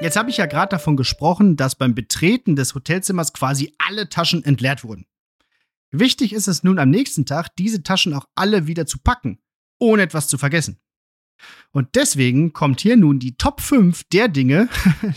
Jetzt 0.00 0.16
habe 0.16 0.28
ich 0.28 0.36
ja 0.36 0.46
gerade 0.46 0.68
davon 0.70 0.96
gesprochen, 0.96 1.56
dass 1.56 1.74
beim 1.74 1.94
Betreten 1.94 2.54
des 2.54 2.74
Hotelzimmers 2.74 3.32
quasi 3.32 3.74
alle 3.78 4.08
Taschen 4.10 4.44
entleert 4.44 4.84
wurden. 4.84 5.06
Wichtig 5.90 6.34
ist 6.34 6.48
es 6.48 6.62
nun 6.62 6.78
am 6.78 6.90
nächsten 6.90 7.24
Tag, 7.24 7.56
diese 7.56 7.82
Taschen 7.82 8.12
auch 8.12 8.28
alle 8.34 8.66
wieder 8.66 8.86
zu 8.86 8.98
packen, 8.98 9.38
ohne 9.78 10.02
etwas 10.02 10.28
zu 10.28 10.36
vergessen. 10.36 10.78
Und 11.70 11.94
deswegen 11.94 12.52
kommt 12.52 12.80
hier 12.80 12.96
nun 12.96 13.18
die 13.18 13.36
Top 13.36 13.60
5 13.60 14.04
der 14.12 14.28
Dinge, 14.28 14.68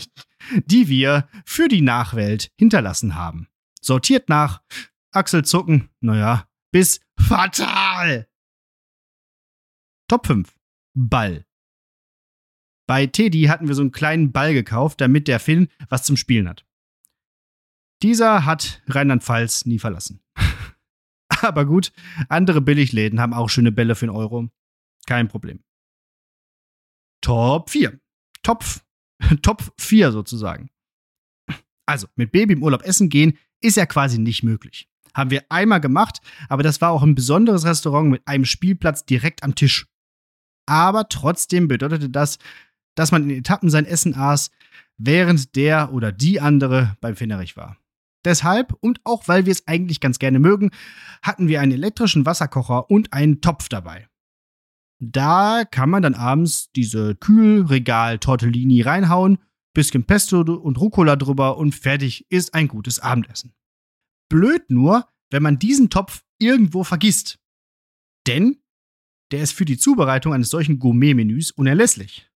die 0.64 0.88
wir 0.88 1.28
für 1.44 1.68
die 1.68 1.82
Nachwelt 1.82 2.50
hinterlassen 2.56 3.14
haben. 3.14 3.48
Sortiert 3.82 4.28
nach 4.28 4.62
Achselzucken, 5.12 5.90
naja, 6.00 6.48
bis 6.72 7.00
fatal. 7.18 8.28
Top 10.08 10.26
5. 10.26 10.54
Ball. 10.94 11.44
Bei 12.90 13.06
Teddy 13.06 13.42
hatten 13.42 13.68
wir 13.68 13.76
so 13.76 13.82
einen 13.82 13.92
kleinen 13.92 14.32
Ball 14.32 14.52
gekauft, 14.52 15.00
damit 15.00 15.28
der 15.28 15.38
Finn 15.38 15.68
was 15.90 16.02
zum 16.02 16.16
Spielen 16.16 16.48
hat. 16.48 16.66
Dieser 18.02 18.44
hat 18.44 18.82
Rheinland-Pfalz 18.88 19.64
nie 19.64 19.78
verlassen. 19.78 20.20
Aber 21.40 21.66
gut, 21.66 21.92
andere 22.28 22.60
Billigläden 22.60 23.20
haben 23.20 23.32
auch 23.32 23.48
schöne 23.48 23.70
Bälle 23.70 23.94
für 23.94 24.06
einen 24.06 24.16
Euro. 24.16 24.48
Kein 25.06 25.28
Problem. 25.28 25.62
Top 27.20 27.70
4. 27.70 27.96
Top, 28.42 28.64
Top 29.42 29.72
4 29.78 30.10
sozusagen. 30.10 30.68
Also, 31.86 32.08
mit 32.16 32.32
Baby 32.32 32.54
im 32.54 32.64
Urlaub 32.64 32.82
essen 32.82 33.08
gehen 33.08 33.38
ist 33.60 33.76
ja 33.76 33.86
quasi 33.86 34.18
nicht 34.18 34.42
möglich. 34.42 34.90
Haben 35.14 35.30
wir 35.30 35.44
einmal 35.48 35.80
gemacht, 35.80 36.20
aber 36.48 36.64
das 36.64 36.80
war 36.80 36.90
auch 36.90 37.04
ein 37.04 37.14
besonderes 37.14 37.64
Restaurant 37.64 38.10
mit 38.10 38.26
einem 38.26 38.46
Spielplatz 38.46 39.04
direkt 39.04 39.44
am 39.44 39.54
Tisch. 39.54 39.86
Aber 40.66 41.08
trotzdem 41.08 41.68
bedeutete 41.68 42.10
das, 42.10 42.38
dass 42.94 43.12
man 43.12 43.24
in 43.24 43.30
Etappen 43.30 43.70
sein 43.70 43.86
Essen 43.86 44.14
aß, 44.14 44.50
während 44.98 45.56
der 45.56 45.92
oder 45.92 46.12
die 46.12 46.40
andere 46.40 46.96
beim 47.00 47.16
Finnerich 47.16 47.56
war. 47.56 47.76
Deshalb 48.24 48.74
und 48.80 49.00
auch 49.04 49.28
weil 49.28 49.46
wir 49.46 49.52
es 49.52 49.66
eigentlich 49.66 50.00
ganz 50.00 50.18
gerne 50.18 50.38
mögen, 50.38 50.70
hatten 51.22 51.48
wir 51.48 51.60
einen 51.60 51.72
elektrischen 51.72 52.26
Wasserkocher 52.26 52.90
und 52.90 53.12
einen 53.12 53.40
Topf 53.40 53.68
dabei. 53.68 54.08
Da 55.02 55.64
kann 55.64 55.88
man 55.88 56.02
dann 56.02 56.14
abends 56.14 56.70
diese 56.72 57.14
Kühlregal-Tortellini 57.14 58.82
reinhauen, 58.82 59.38
bisschen 59.72 60.04
Pesto 60.04 60.40
und 60.40 60.78
Rucola 60.78 61.16
drüber 61.16 61.56
und 61.56 61.74
fertig 61.74 62.30
ist 62.30 62.52
ein 62.52 62.68
gutes 62.68 62.98
Abendessen. 62.98 63.54
Blöd 64.28 64.70
nur, 64.70 65.08
wenn 65.30 65.42
man 65.42 65.58
diesen 65.58 65.88
Topf 65.88 66.22
irgendwo 66.38 66.84
vergisst. 66.84 67.38
Denn 68.26 68.58
der 69.30 69.42
ist 69.42 69.52
für 69.52 69.64
die 69.64 69.78
Zubereitung 69.78 70.34
eines 70.34 70.50
solchen 70.50 70.78
Gourmet-Menüs 70.78 71.52
unerlässlich. 71.52 72.29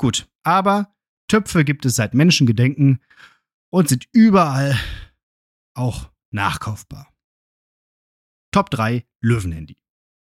Gut, 0.00 0.30
aber 0.44 0.96
Töpfe 1.28 1.62
gibt 1.62 1.84
es 1.84 1.94
seit 1.94 2.14
Menschengedenken 2.14 3.00
und 3.68 3.90
sind 3.90 4.08
überall 4.12 4.74
auch 5.74 6.10
nachkaufbar. 6.30 7.12
Top 8.50 8.70
3 8.70 9.04
Löwenhandy. 9.20 9.76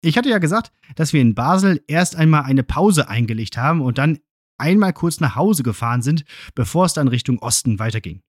Ich 0.00 0.16
hatte 0.16 0.28
ja 0.28 0.38
gesagt, 0.38 0.70
dass 0.94 1.12
wir 1.12 1.20
in 1.20 1.34
Basel 1.34 1.82
erst 1.88 2.14
einmal 2.14 2.44
eine 2.44 2.62
Pause 2.62 3.08
eingelegt 3.08 3.56
haben 3.56 3.80
und 3.80 3.98
dann 3.98 4.20
einmal 4.58 4.92
kurz 4.92 5.18
nach 5.18 5.34
Hause 5.34 5.64
gefahren 5.64 6.02
sind, 6.02 6.24
bevor 6.54 6.84
es 6.84 6.92
dann 6.92 7.08
Richtung 7.08 7.40
Osten 7.40 7.80
weiterging. 7.80 8.22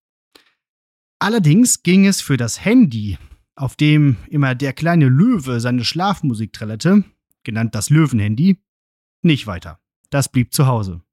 Allerdings 1.19 1.84
ging 1.84 2.08
es 2.08 2.21
für 2.21 2.38
das 2.38 2.65
Handy, 2.65 3.19
auf 3.55 3.75
dem 3.75 4.17
immer 4.29 4.55
der 4.55 4.73
kleine 4.73 5.10
Löwe 5.10 5.60
seine 5.60 5.86
Schlafmusik 5.86 6.53
trällerte, 6.53 7.03
genannt 7.43 7.75
das 7.75 7.91
Löwenhandy, 7.91 8.58
nicht 9.21 9.45
weiter. 9.45 9.79
Das 10.10 10.27
blieb 10.27 10.51
zu 10.51 10.65
Hause. 10.65 11.05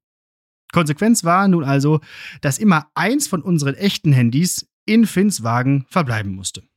Konsequenz 0.73 1.23
war 1.23 1.47
nun 1.47 1.63
also, 1.63 2.01
dass 2.41 2.59
immer 2.59 2.91
eins 2.95 3.27
von 3.27 3.41
unseren 3.41 3.75
echten 3.75 4.11
Handys 4.11 4.69
in 4.85 5.07
Finns 5.07 5.43
Wagen 5.43 5.85
verbleiben 5.87 6.35
musste. 6.35 6.67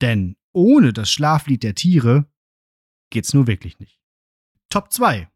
Denn 0.00 0.36
ohne 0.52 0.92
das 0.92 1.10
Schlaflied 1.10 1.62
der 1.62 1.74
Tiere 1.74 2.26
geht's 3.10 3.34
nur 3.34 3.46
wirklich 3.46 3.78
nicht. 3.78 4.00
Top 4.68 4.92
2. 4.92 5.30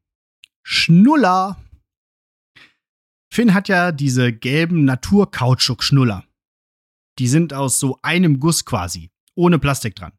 Schnuller. 0.62 1.62
Finn 3.32 3.54
hat 3.54 3.68
ja 3.68 3.92
diese 3.92 4.32
gelben 4.32 4.84
Naturkautschuk-Schnuller. 4.84 6.24
Die 7.18 7.28
sind 7.28 7.52
aus 7.52 7.78
so 7.78 7.98
einem 8.02 8.40
Guss 8.40 8.64
quasi, 8.64 9.10
ohne 9.34 9.58
Plastik 9.58 9.94
dran. 9.94 10.12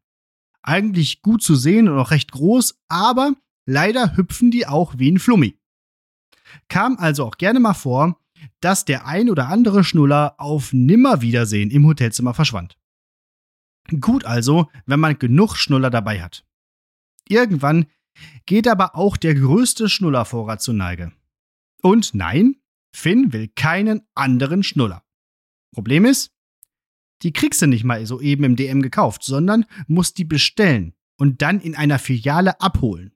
Eigentlich 0.62 1.20
gut 1.20 1.42
zu 1.42 1.56
sehen 1.56 1.88
und 1.88 1.98
auch 1.98 2.10
recht 2.10 2.32
groß, 2.32 2.80
aber 2.88 3.34
leider 3.66 4.16
hüpfen 4.16 4.50
die 4.50 4.66
auch 4.66 4.98
wie 4.98 5.10
ein 5.10 5.18
Flummi. 5.18 5.58
Kam 6.68 6.96
also 6.98 7.24
auch 7.24 7.36
gerne 7.36 7.60
mal 7.60 7.74
vor, 7.74 8.18
dass 8.60 8.84
der 8.84 9.06
ein 9.06 9.30
oder 9.30 9.48
andere 9.48 9.84
Schnuller 9.84 10.34
auf 10.38 10.72
Nimmerwiedersehen 10.72 11.70
im 11.70 11.86
Hotelzimmer 11.86 12.34
verschwand. 12.34 12.76
Gut 14.00 14.24
also, 14.24 14.68
wenn 14.86 15.00
man 15.00 15.18
genug 15.18 15.56
Schnuller 15.56 15.90
dabei 15.90 16.22
hat. 16.22 16.44
Irgendwann 17.28 17.86
geht 18.46 18.68
aber 18.68 18.96
auch 18.96 19.16
der 19.16 19.34
größte 19.34 19.88
Schnullervorrat 19.88 20.60
zur 20.60 20.74
Neige. 20.74 21.12
Und 21.80 22.14
nein, 22.14 22.56
Finn 22.94 23.32
will 23.32 23.48
keinen 23.48 24.02
anderen 24.14 24.62
Schnuller. 24.62 25.02
Problem 25.72 26.04
ist, 26.04 26.30
die 27.22 27.32
kriegst 27.32 27.62
du 27.62 27.66
nicht 27.66 27.84
mal 27.84 28.04
so 28.06 28.20
eben 28.20 28.44
im 28.44 28.56
DM 28.56 28.82
gekauft, 28.82 29.22
sondern 29.24 29.64
musst 29.86 30.18
die 30.18 30.24
bestellen 30.24 30.94
und 31.18 31.42
dann 31.42 31.60
in 31.60 31.74
einer 31.74 31.98
Filiale 31.98 32.60
abholen. 32.60 33.11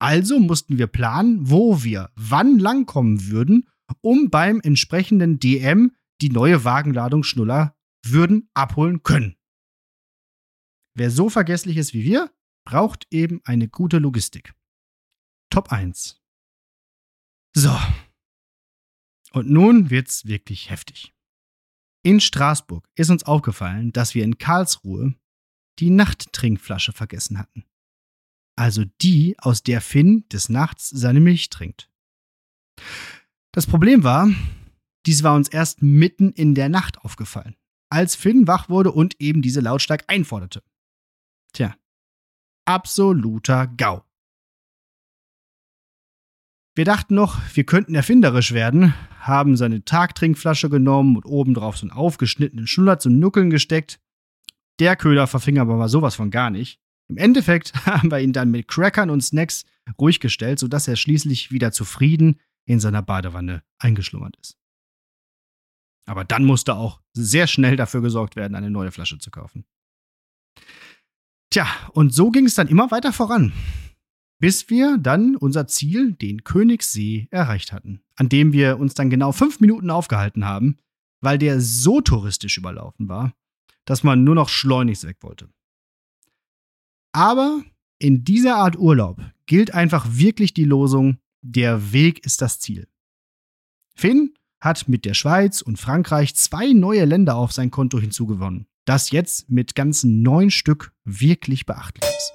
Also 0.00 0.38
mussten 0.38 0.78
wir 0.78 0.86
planen, 0.86 1.50
wo 1.50 1.82
wir 1.82 2.10
wann 2.14 2.58
langkommen 2.58 3.28
würden, 3.28 3.68
um 4.00 4.30
beim 4.30 4.60
entsprechenden 4.60 5.38
DM 5.40 5.92
die 6.20 6.30
neue 6.30 6.64
Wagenladung 6.64 7.22
Schnuller 7.22 7.76
würden 8.04 8.48
abholen 8.54 9.02
können. 9.02 9.36
Wer 10.94 11.10
so 11.10 11.30
vergesslich 11.30 11.76
ist 11.76 11.94
wie 11.94 12.04
wir, 12.04 12.32
braucht 12.64 13.06
eben 13.10 13.40
eine 13.44 13.68
gute 13.68 13.98
Logistik. 13.98 14.54
Top 15.50 15.72
1. 15.72 16.20
So. 17.54 17.76
Und 19.32 19.50
nun 19.50 19.90
wird's 19.90 20.26
wirklich 20.26 20.70
heftig. 20.70 21.14
In 22.04 22.20
Straßburg 22.20 22.88
ist 22.94 23.10
uns 23.10 23.24
aufgefallen, 23.24 23.92
dass 23.92 24.14
wir 24.14 24.24
in 24.24 24.38
Karlsruhe 24.38 25.14
die 25.78 25.90
Nachttrinkflasche 25.90 26.92
vergessen 26.92 27.38
hatten. 27.38 27.64
Also 28.58 28.84
die, 29.02 29.36
aus 29.38 29.62
der 29.62 29.80
Finn 29.80 30.24
des 30.32 30.48
Nachts 30.48 30.90
seine 30.90 31.20
Milch 31.20 31.48
trinkt. 31.48 31.88
Das 33.52 33.68
Problem 33.68 34.02
war, 34.02 34.28
dies 35.06 35.22
war 35.22 35.36
uns 35.36 35.48
erst 35.48 35.80
mitten 35.80 36.32
in 36.32 36.56
der 36.56 36.68
Nacht 36.68 36.98
aufgefallen, 36.98 37.54
als 37.88 38.16
Finn 38.16 38.48
wach 38.48 38.68
wurde 38.68 38.90
und 38.90 39.20
eben 39.20 39.42
diese 39.42 39.60
lautstark 39.60 40.02
einforderte. 40.08 40.64
Tja, 41.52 41.76
absoluter 42.64 43.68
GAU. 43.68 44.02
Wir 46.74 46.84
dachten 46.84 47.14
noch, 47.14 47.40
wir 47.54 47.62
könnten 47.62 47.94
erfinderisch 47.94 48.52
werden, 48.52 48.92
haben 49.20 49.56
seine 49.56 49.84
Tagtrinkflasche 49.84 50.68
genommen 50.68 51.14
und 51.14 51.26
obendrauf 51.26 51.78
so 51.78 51.84
einen 51.84 51.92
aufgeschnittenen 51.92 52.66
Schnuller 52.66 52.98
zum 52.98 53.20
Nuckeln 53.20 53.50
gesteckt. 53.50 54.00
Der 54.80 54.96
Köder 54.96 55.28
verfing 55.28 55.58
aber 55.58 55.76
mal 55.76 55.88
sowas 55.88 56.16
von 56.16 56.32
gar 56.32 56.50
nicht. 56.50 56.80
Im 57.08 57.16
Endeffekt 57.16 57.74
haben 57.86 58.10
wir 58.10 58.20
ihn 58.20 58.32
dann 58.32 58.50
mit 58.50 58.68
Crackern 58.68 59.10
und 59.10 59.22
Snacks 59.22 59.64
ruhig 59.98 60.20
gestellt, 60.20 60.58
sodass 60.58 60.88
er 60.88 60.96
schließlich 60.96 61.50
wieder 61.50 61.72
zufrieden 61.72 62.40
in 62.66 62.80
seiner 62.80 63.02
Badewanne 63.02 63.62
eingeschlummert 63.78 64.36
ist. 64.40 64.58
Aber 66.06 66.24
dann 66.24 66.44
musste 66.44 66.74
auch 66.74 67.00
sehr 67.12 67.46
schnell 67.46 67.76
dafür 67.76 68.00
gesorgt 68.00 68.36
werden, 68.36 68.54
eine 68.54 68.70
neue 68.70 68.90
Flasche 68.90 69.18
zu 69.18 69.30
kaufen. 69.30 69.64
Tja, 71.50 71.66
und 71.92 72.14
so 72.14 72.30
ging 72.30 72.44
es 72.44 72.54
dann 72.54 72.68
immer 72.68 72.90
weiter 72.90 73.12
voran, 73.12 73.52
bis 74.38 74.68
wir 74.68 74.98
dann 74.98 75.36
unser 75.36 75.66
Ziel, 75.66 76.12
den 76.12 76.44
Königssee, 76.44 77.28
erreicht 77.30 77.72
hatten, 77.72 78.02
an 78.16 78.28
dem 78.28 78.52
wir 78.52 78.78
uns 78.78 78.94
dann 78.94 79.10
genau 79.10 79.32
fünf 79.32 79.60
Minuten 79.60 79.90
aufgehalten 79.90 80.44
haben, 80.44 80.78
weil 81.20 81.38
der 81.38 81.60
so 81.60 82.00
touristisch 82.00 82.58
überlaufen 82.58 83.08
war, 83.08 83.32
dass 83.84 84.02
man 84.02 84.24
nur 84.24 84.34
noch 84.34 84.50
schleunigst 84.50 85.04
weg 85.04 85.18
wollte. 85.20 85.48
Aber 87.18 87.64
in 87.98 88.22
dieser 88.22 88.58
Art 88.58 88.78
Urlaub 88.78 89.20
gilt 89.46 89.74
einfach 89.74 90.06
wirklich 90.08 90.54
die 90.54 90.62
Losung, 90.62 91.18
der 91.42 91.92
Weg 91.92 92.24
ist 92.24 92.40
das 92.42 92.60
Ziel. 92.60 92.86
Finn 93.96 94.34
hat 94.60 94.88
mit 94.88 95.04
der 95.04 95.14
Schweiz 95.14 95.60
und 95.60 95.80
Frankreich 95.80 96.36
zwei 96.36 96.72
neue 96.72 97.04
Länder 97.06 97.34
auf 97.34 97.50
sein 97.50 97.72
Konto 97.72 97.98
hinzugewonnen, 97.98 98.68
das 98.84 99.10
jetzt 99.10 99.50
mit 99.50 99.74
ganzen 99.74 100.22
neun 100.22 100.52
Stück 100.52 100.92
wirklich 101.02 101.66
beachtlich 101.66 102.08
ist. 102.08 102.32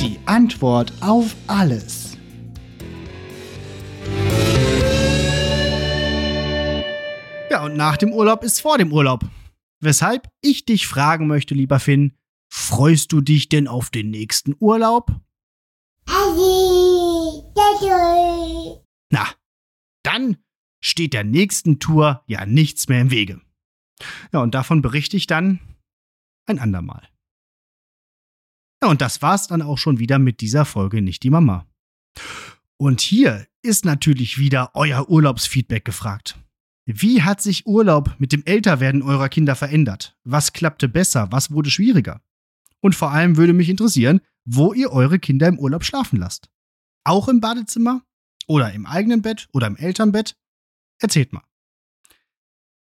Die 0.00 0.20
Antwort 0.24 0.92
auf 1.00 1.34
alles. 1.48 2.16
Ja, 7.50 7.64
und 7.64 7.76
nach 7.76 7.96
dem 7.96 8.12
Urlaub 8.12 8.44
ist 8.44 8.60
vor 8.60 8.78
dem 8.78 8.92
Urlaub. 8.92 9.28
Weshalb 9.80 10.30
ich 10.42 10.66
dich 10.66 10.86
fragen 10.86 11.26
möchte, 11.26 11.54
lieber 11.54 11.80
Finn, 11.80 12.16
freust 12.52 13.12
du 13.12 13.20
dich 13.20 13.48
denn 13.48 13.66
auf 13.66 13.90
den 13.90 14.10
nächsten 14.10 14.54
Urlaub? 14.58 15.10
Na, 19.10 19.26
dann 20.02 20.36
steht 20.82 21.14
der 21.14 21.24
nächsten 21.24 21.78
Tour 21.78 22.22
ja 22.26 22.44
nichts 22.44 22.88
mehr 22.88 23.00
im 23.00 23.10
Wege. 23.10 23.40
Ja, 24.32 24.40
und 24.40 24.54
davon 24.54 24.82
berichte 24.82 25.16
ich 25.16 25.26
dann 25.26 25.60
ein 26.46 26.58
andermal. 26.58 27.08
Ja, 28.82 28.88
und 28.90 29.00
das 29.00 29.22
war's 29.22 29.46
dann 29.46 29.62
auch 29.62 29.78
schon 29.78 29.98
wieder 29.98 30.18
mit 30.18 30.40
dieser 30.40 30.64
Folge 30.64 31.02
Nicht 31.02 31.22
die 31.22 31.30
Mama. 31.30 31.66
Und 32.78 33.00
hier 33.00 33.46
ist 33.62 33.84
natürlich 33.84 34.38
wieder 34.38 34.72
euer 34.74 35.08
Urlaubsfeedback 35.08 35.84
gefragt. 35.84 36.38
Wie 36.86 37.22
hat 37.22 37.40
sich 37.40 37.66
Urlaub 37.66 38.14
mit 38.18 38.32
dem 38.32 38.44
Älterwerden 38.44 39.02
eurer 39.02 39.28
Kinder 39.28 39.54
verändert? 39.54 40.16
Was 40.24 40.52
klappte 40.52 40.88
besser? 40.88 41.28
Was 41.30 41.50
wurde 41.50 41.70
schwieriger? 41.70 42.20
Und 42.80 42.94
vor 42.94 43.12
allem 43.12 43.36
würde 43.36 43.52
mich 43.52 43.68
interessieren, 43.68 44.20
wo 44.44 44.72
ihr 44.72 44.90
eure 44.90 45.18
Kinder 45.18 45.46
im 45.46 45.58
Urlaub 45.58 45.84
schlafen 45.84 46.18
lasst. 46.18 46.50
Auch 47.04 47.28
im 47.28 47.40
Badezimmer? 47.40 48.02
Oder 48.46 48.72
im 48.72 48.86
eigenen 48.86 49.22
Bett? 49.22 49.48
Oder 49.52 49.66
im 49.66 49.76
Elternbett? 49.76 50.36
Erzählt 50.98 51.32
mal. 51.32 51.44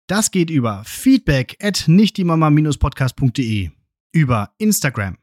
Das 0.06 0.30
geht 0.30 0.48
über 0.48 0.84
feedback 0.84 1.56
at 1.62 1.84
nichtdiemama-podcast.de, 1.86 3.70
über 4.12 4.54
Instagram, 4.56 5.18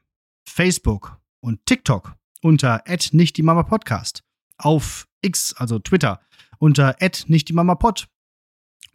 Facebook 0.48 1.20
und 1.40 1.66
TikTok 1.66 2.14
unter 2.40 2.88
at 2.88 3.08
nichtdiemama-podcast, 3.12 4.22
auf 4.58 5.08
X, 5.22 5.54
also 5.54 5.80
Twitter, 5.80 6.20
unter 6.58 6.94
at 7.02 7.24
nichtdiemama-pod 7.26 8.06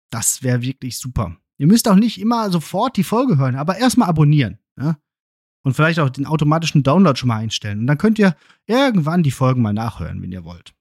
Das 0.09 0.41
wäre 0.41 0.61
wirklich 0.61 0.97
super. 0.97 1.35
Ihr 1.57 1.67
müsst 1.67 1.89
auch 1.89 1.95
nicht 1.95 2.17
immer 2.19 2.49
sofort 2.49 2.97
die 2.97 3.03
Folge 3.03 3.37
hören, 3.37 3.55
aber 3.55 3.77
erstmal 3.77 4.07
abonnieren. 4.07 4.57
Ja? 4.79 4.97
Und 5.63 5.73
vielleicht 5.73 5.99
auch 5.99 6.09
den 6.09 6.25
automatischen 6.25 6.81
Download 6.81 7.19
schon 7.19 7.27
mal 7.27 7.39
einstellen. 7.39 7.79
Und 7.79 7.87
dann 7.87 7.97
könnt 7.97 8.17
ihr 8.19 8.37
irgendwann 8.67 9.23
die 9.23 9.31
Folgen 9.31 9.61
mal 9.61 9.73
nachhören, 9.73 10.21
wenn 10.21 10.31
ihr 10.31 10.45
wollt. 10.45 10.73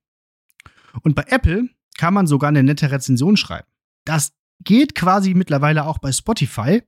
Und 1.02 1.16
bei 1.16 1.24
Apple 1.26 1.70
kann 1.98 2.14
man 2.14 2.28
sogar 2.28 2.48
eine 2.48 2.62
nette 2.62 2.92
Rezension 2.92 3.36
schreiben. 3.36 3.66
Das 4.04 4.32
geht 4.62 4.94
quasi 4.94 5.34
mittlerweile 5.34 5.86
auch 5.86 5.98
bei 5.98 6.12
Spotify. 6.12 6.84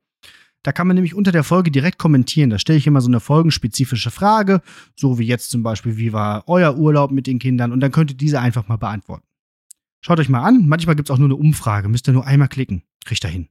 Da 0.67 0.73
kann 0.73 0.89
man 0.89 0.97
nämlich 0.97 1.15
unter 1.15 1.31
der 1.31 1.45
Folge 1.45 1.71
direkt 1.71 1.97
kommentieren. 1.97 2.51
Da 2.51 2.59
stelle 2.59 2.77
ich 2.77 2.89
immer 2.89 3.01
so 3.01 3.07
eine 3.07 3.21
folgenspezifische 3.21 4.11
Frage, 4.11 4.63
so 4.97 5.17
wie 5.17 5.25
jetzt 5.25 5.53
zum 5.53 5.63
Beispiel, 5.63 5.97
wie 5.97 6.13
war 6.13 6.43
euer 6.49 6.77
Urlaub 6.77 7.13
mit 7.13 7.29
den 7.29 7.39
Kindern? 7.39 7.71
Und 7.71 7.79
dann 7.79 7.93
könnt 7.93 8.11
ihr 8.11 8.17
diese 8.17 8.41
einfach 8.41 8.67
mal 8.67 8.77
beantworten. 8.77 9.25
Schaut 10.01 10.19
euch 10.19 10.29
mal 10.29 10.43
an. 10.43 10.67
Manchmal 10.67 10.97
gibt 10.97 11.09
es 11.09 11.15
auch 11.15 11.19
nur 11.19 11.29
eine 11.29 11.37
Umfrage. 11.37 11.89
Müsst 11.89 12.09
ihr 12.09 12.15
nur 12.15 12.27
einmal 12.27 12.49
klicken. 12.49 12.83
Kriegt 13.05 13.25
ihr 13.25 13.31
hin. 13.31 13.49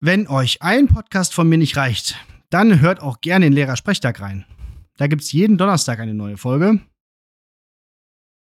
Wenn 0.00 0.26
euch 0.26 0.62
ein 0.62 0.88
Podcast 0.88 1.34
von 1.34 1.46
mir 1.46 1.58
nicht 1.58 1.76
reicht, 1.76 2.18
dann 2.48 2.80
hört 2.80 3.02
auch 3.02 3.20
gerne 3.20 3.46
in 3.46 3.52
Lehrersprechtag 3.52 4.22
rein. 4.22 4.46
Da 4.96 5.06
gibt 5.06 5.20
es 5.20 5.32
jeden 5.32 5.58
Donnerstag 5.58 5.98
eine 5.98 6.14
neue 6.14 6.38
Folge. 6.38 6.80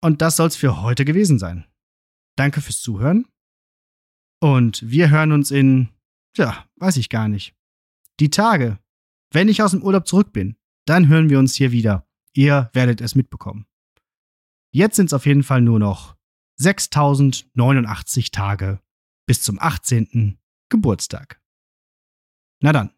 Und 0.02 0.20
das 0.20 0.36
soll 0.36 0.48
es 0.48 0.56
für 0.56 0.82
heute 0.82 1.06
gewesen 1.06 1.38
sein. 1.38 1.64
Danke 2.36 2.60
fürs 2.60 2.82
Zuhören. 2.82 3.24
Und 4.38 4.82
wir 4.86 5.08
hören 5.08 5.32
uns 5.32 5.50
in 5.50 5.88
Tja, 6.34 6.66
weiß 6.76 6.96
ich 6.96 7.08
gar 7.08 7.28
nicht. 7.28 7.54
Die 8.20 8.30
Tage. 8.30 8.78
Wenn 9.32 9.48
ich 9.48 9.62
aus 9.62 9.70
dem 9.70 9.82
Urlaub 9.82 10.06
zurück 10.06 10.32
bin, 10.32 10.56
dann 10.84 11.08
hören 11.08 11.30
wir 11.30 11.38
uns 11.38 11.54
hier 11.54 11.72
wieder. 11.72 12.06
Ihr 12.34 12.70
werdet 12.72 13.00
es 13.00 13.14
mitbekommen. 13.14 13.66
Jetzt 14.72 14.96
sind 14.96 15.06
es 15.06 15.12
auf 15.12 15.26
jeden 15.26 15.44
Fall 15.44 15.60
nur 15.60 15.78
noch 15.78 16.16
6089 16.56 18.32
Tage 18.32 18.80
bis 19.26 19.42
zum 19.42 19.58
18. 19.60 20.38
Geburtstag. 20.68 21.40
Na 22.60 22.72
dann. 22.72 22.90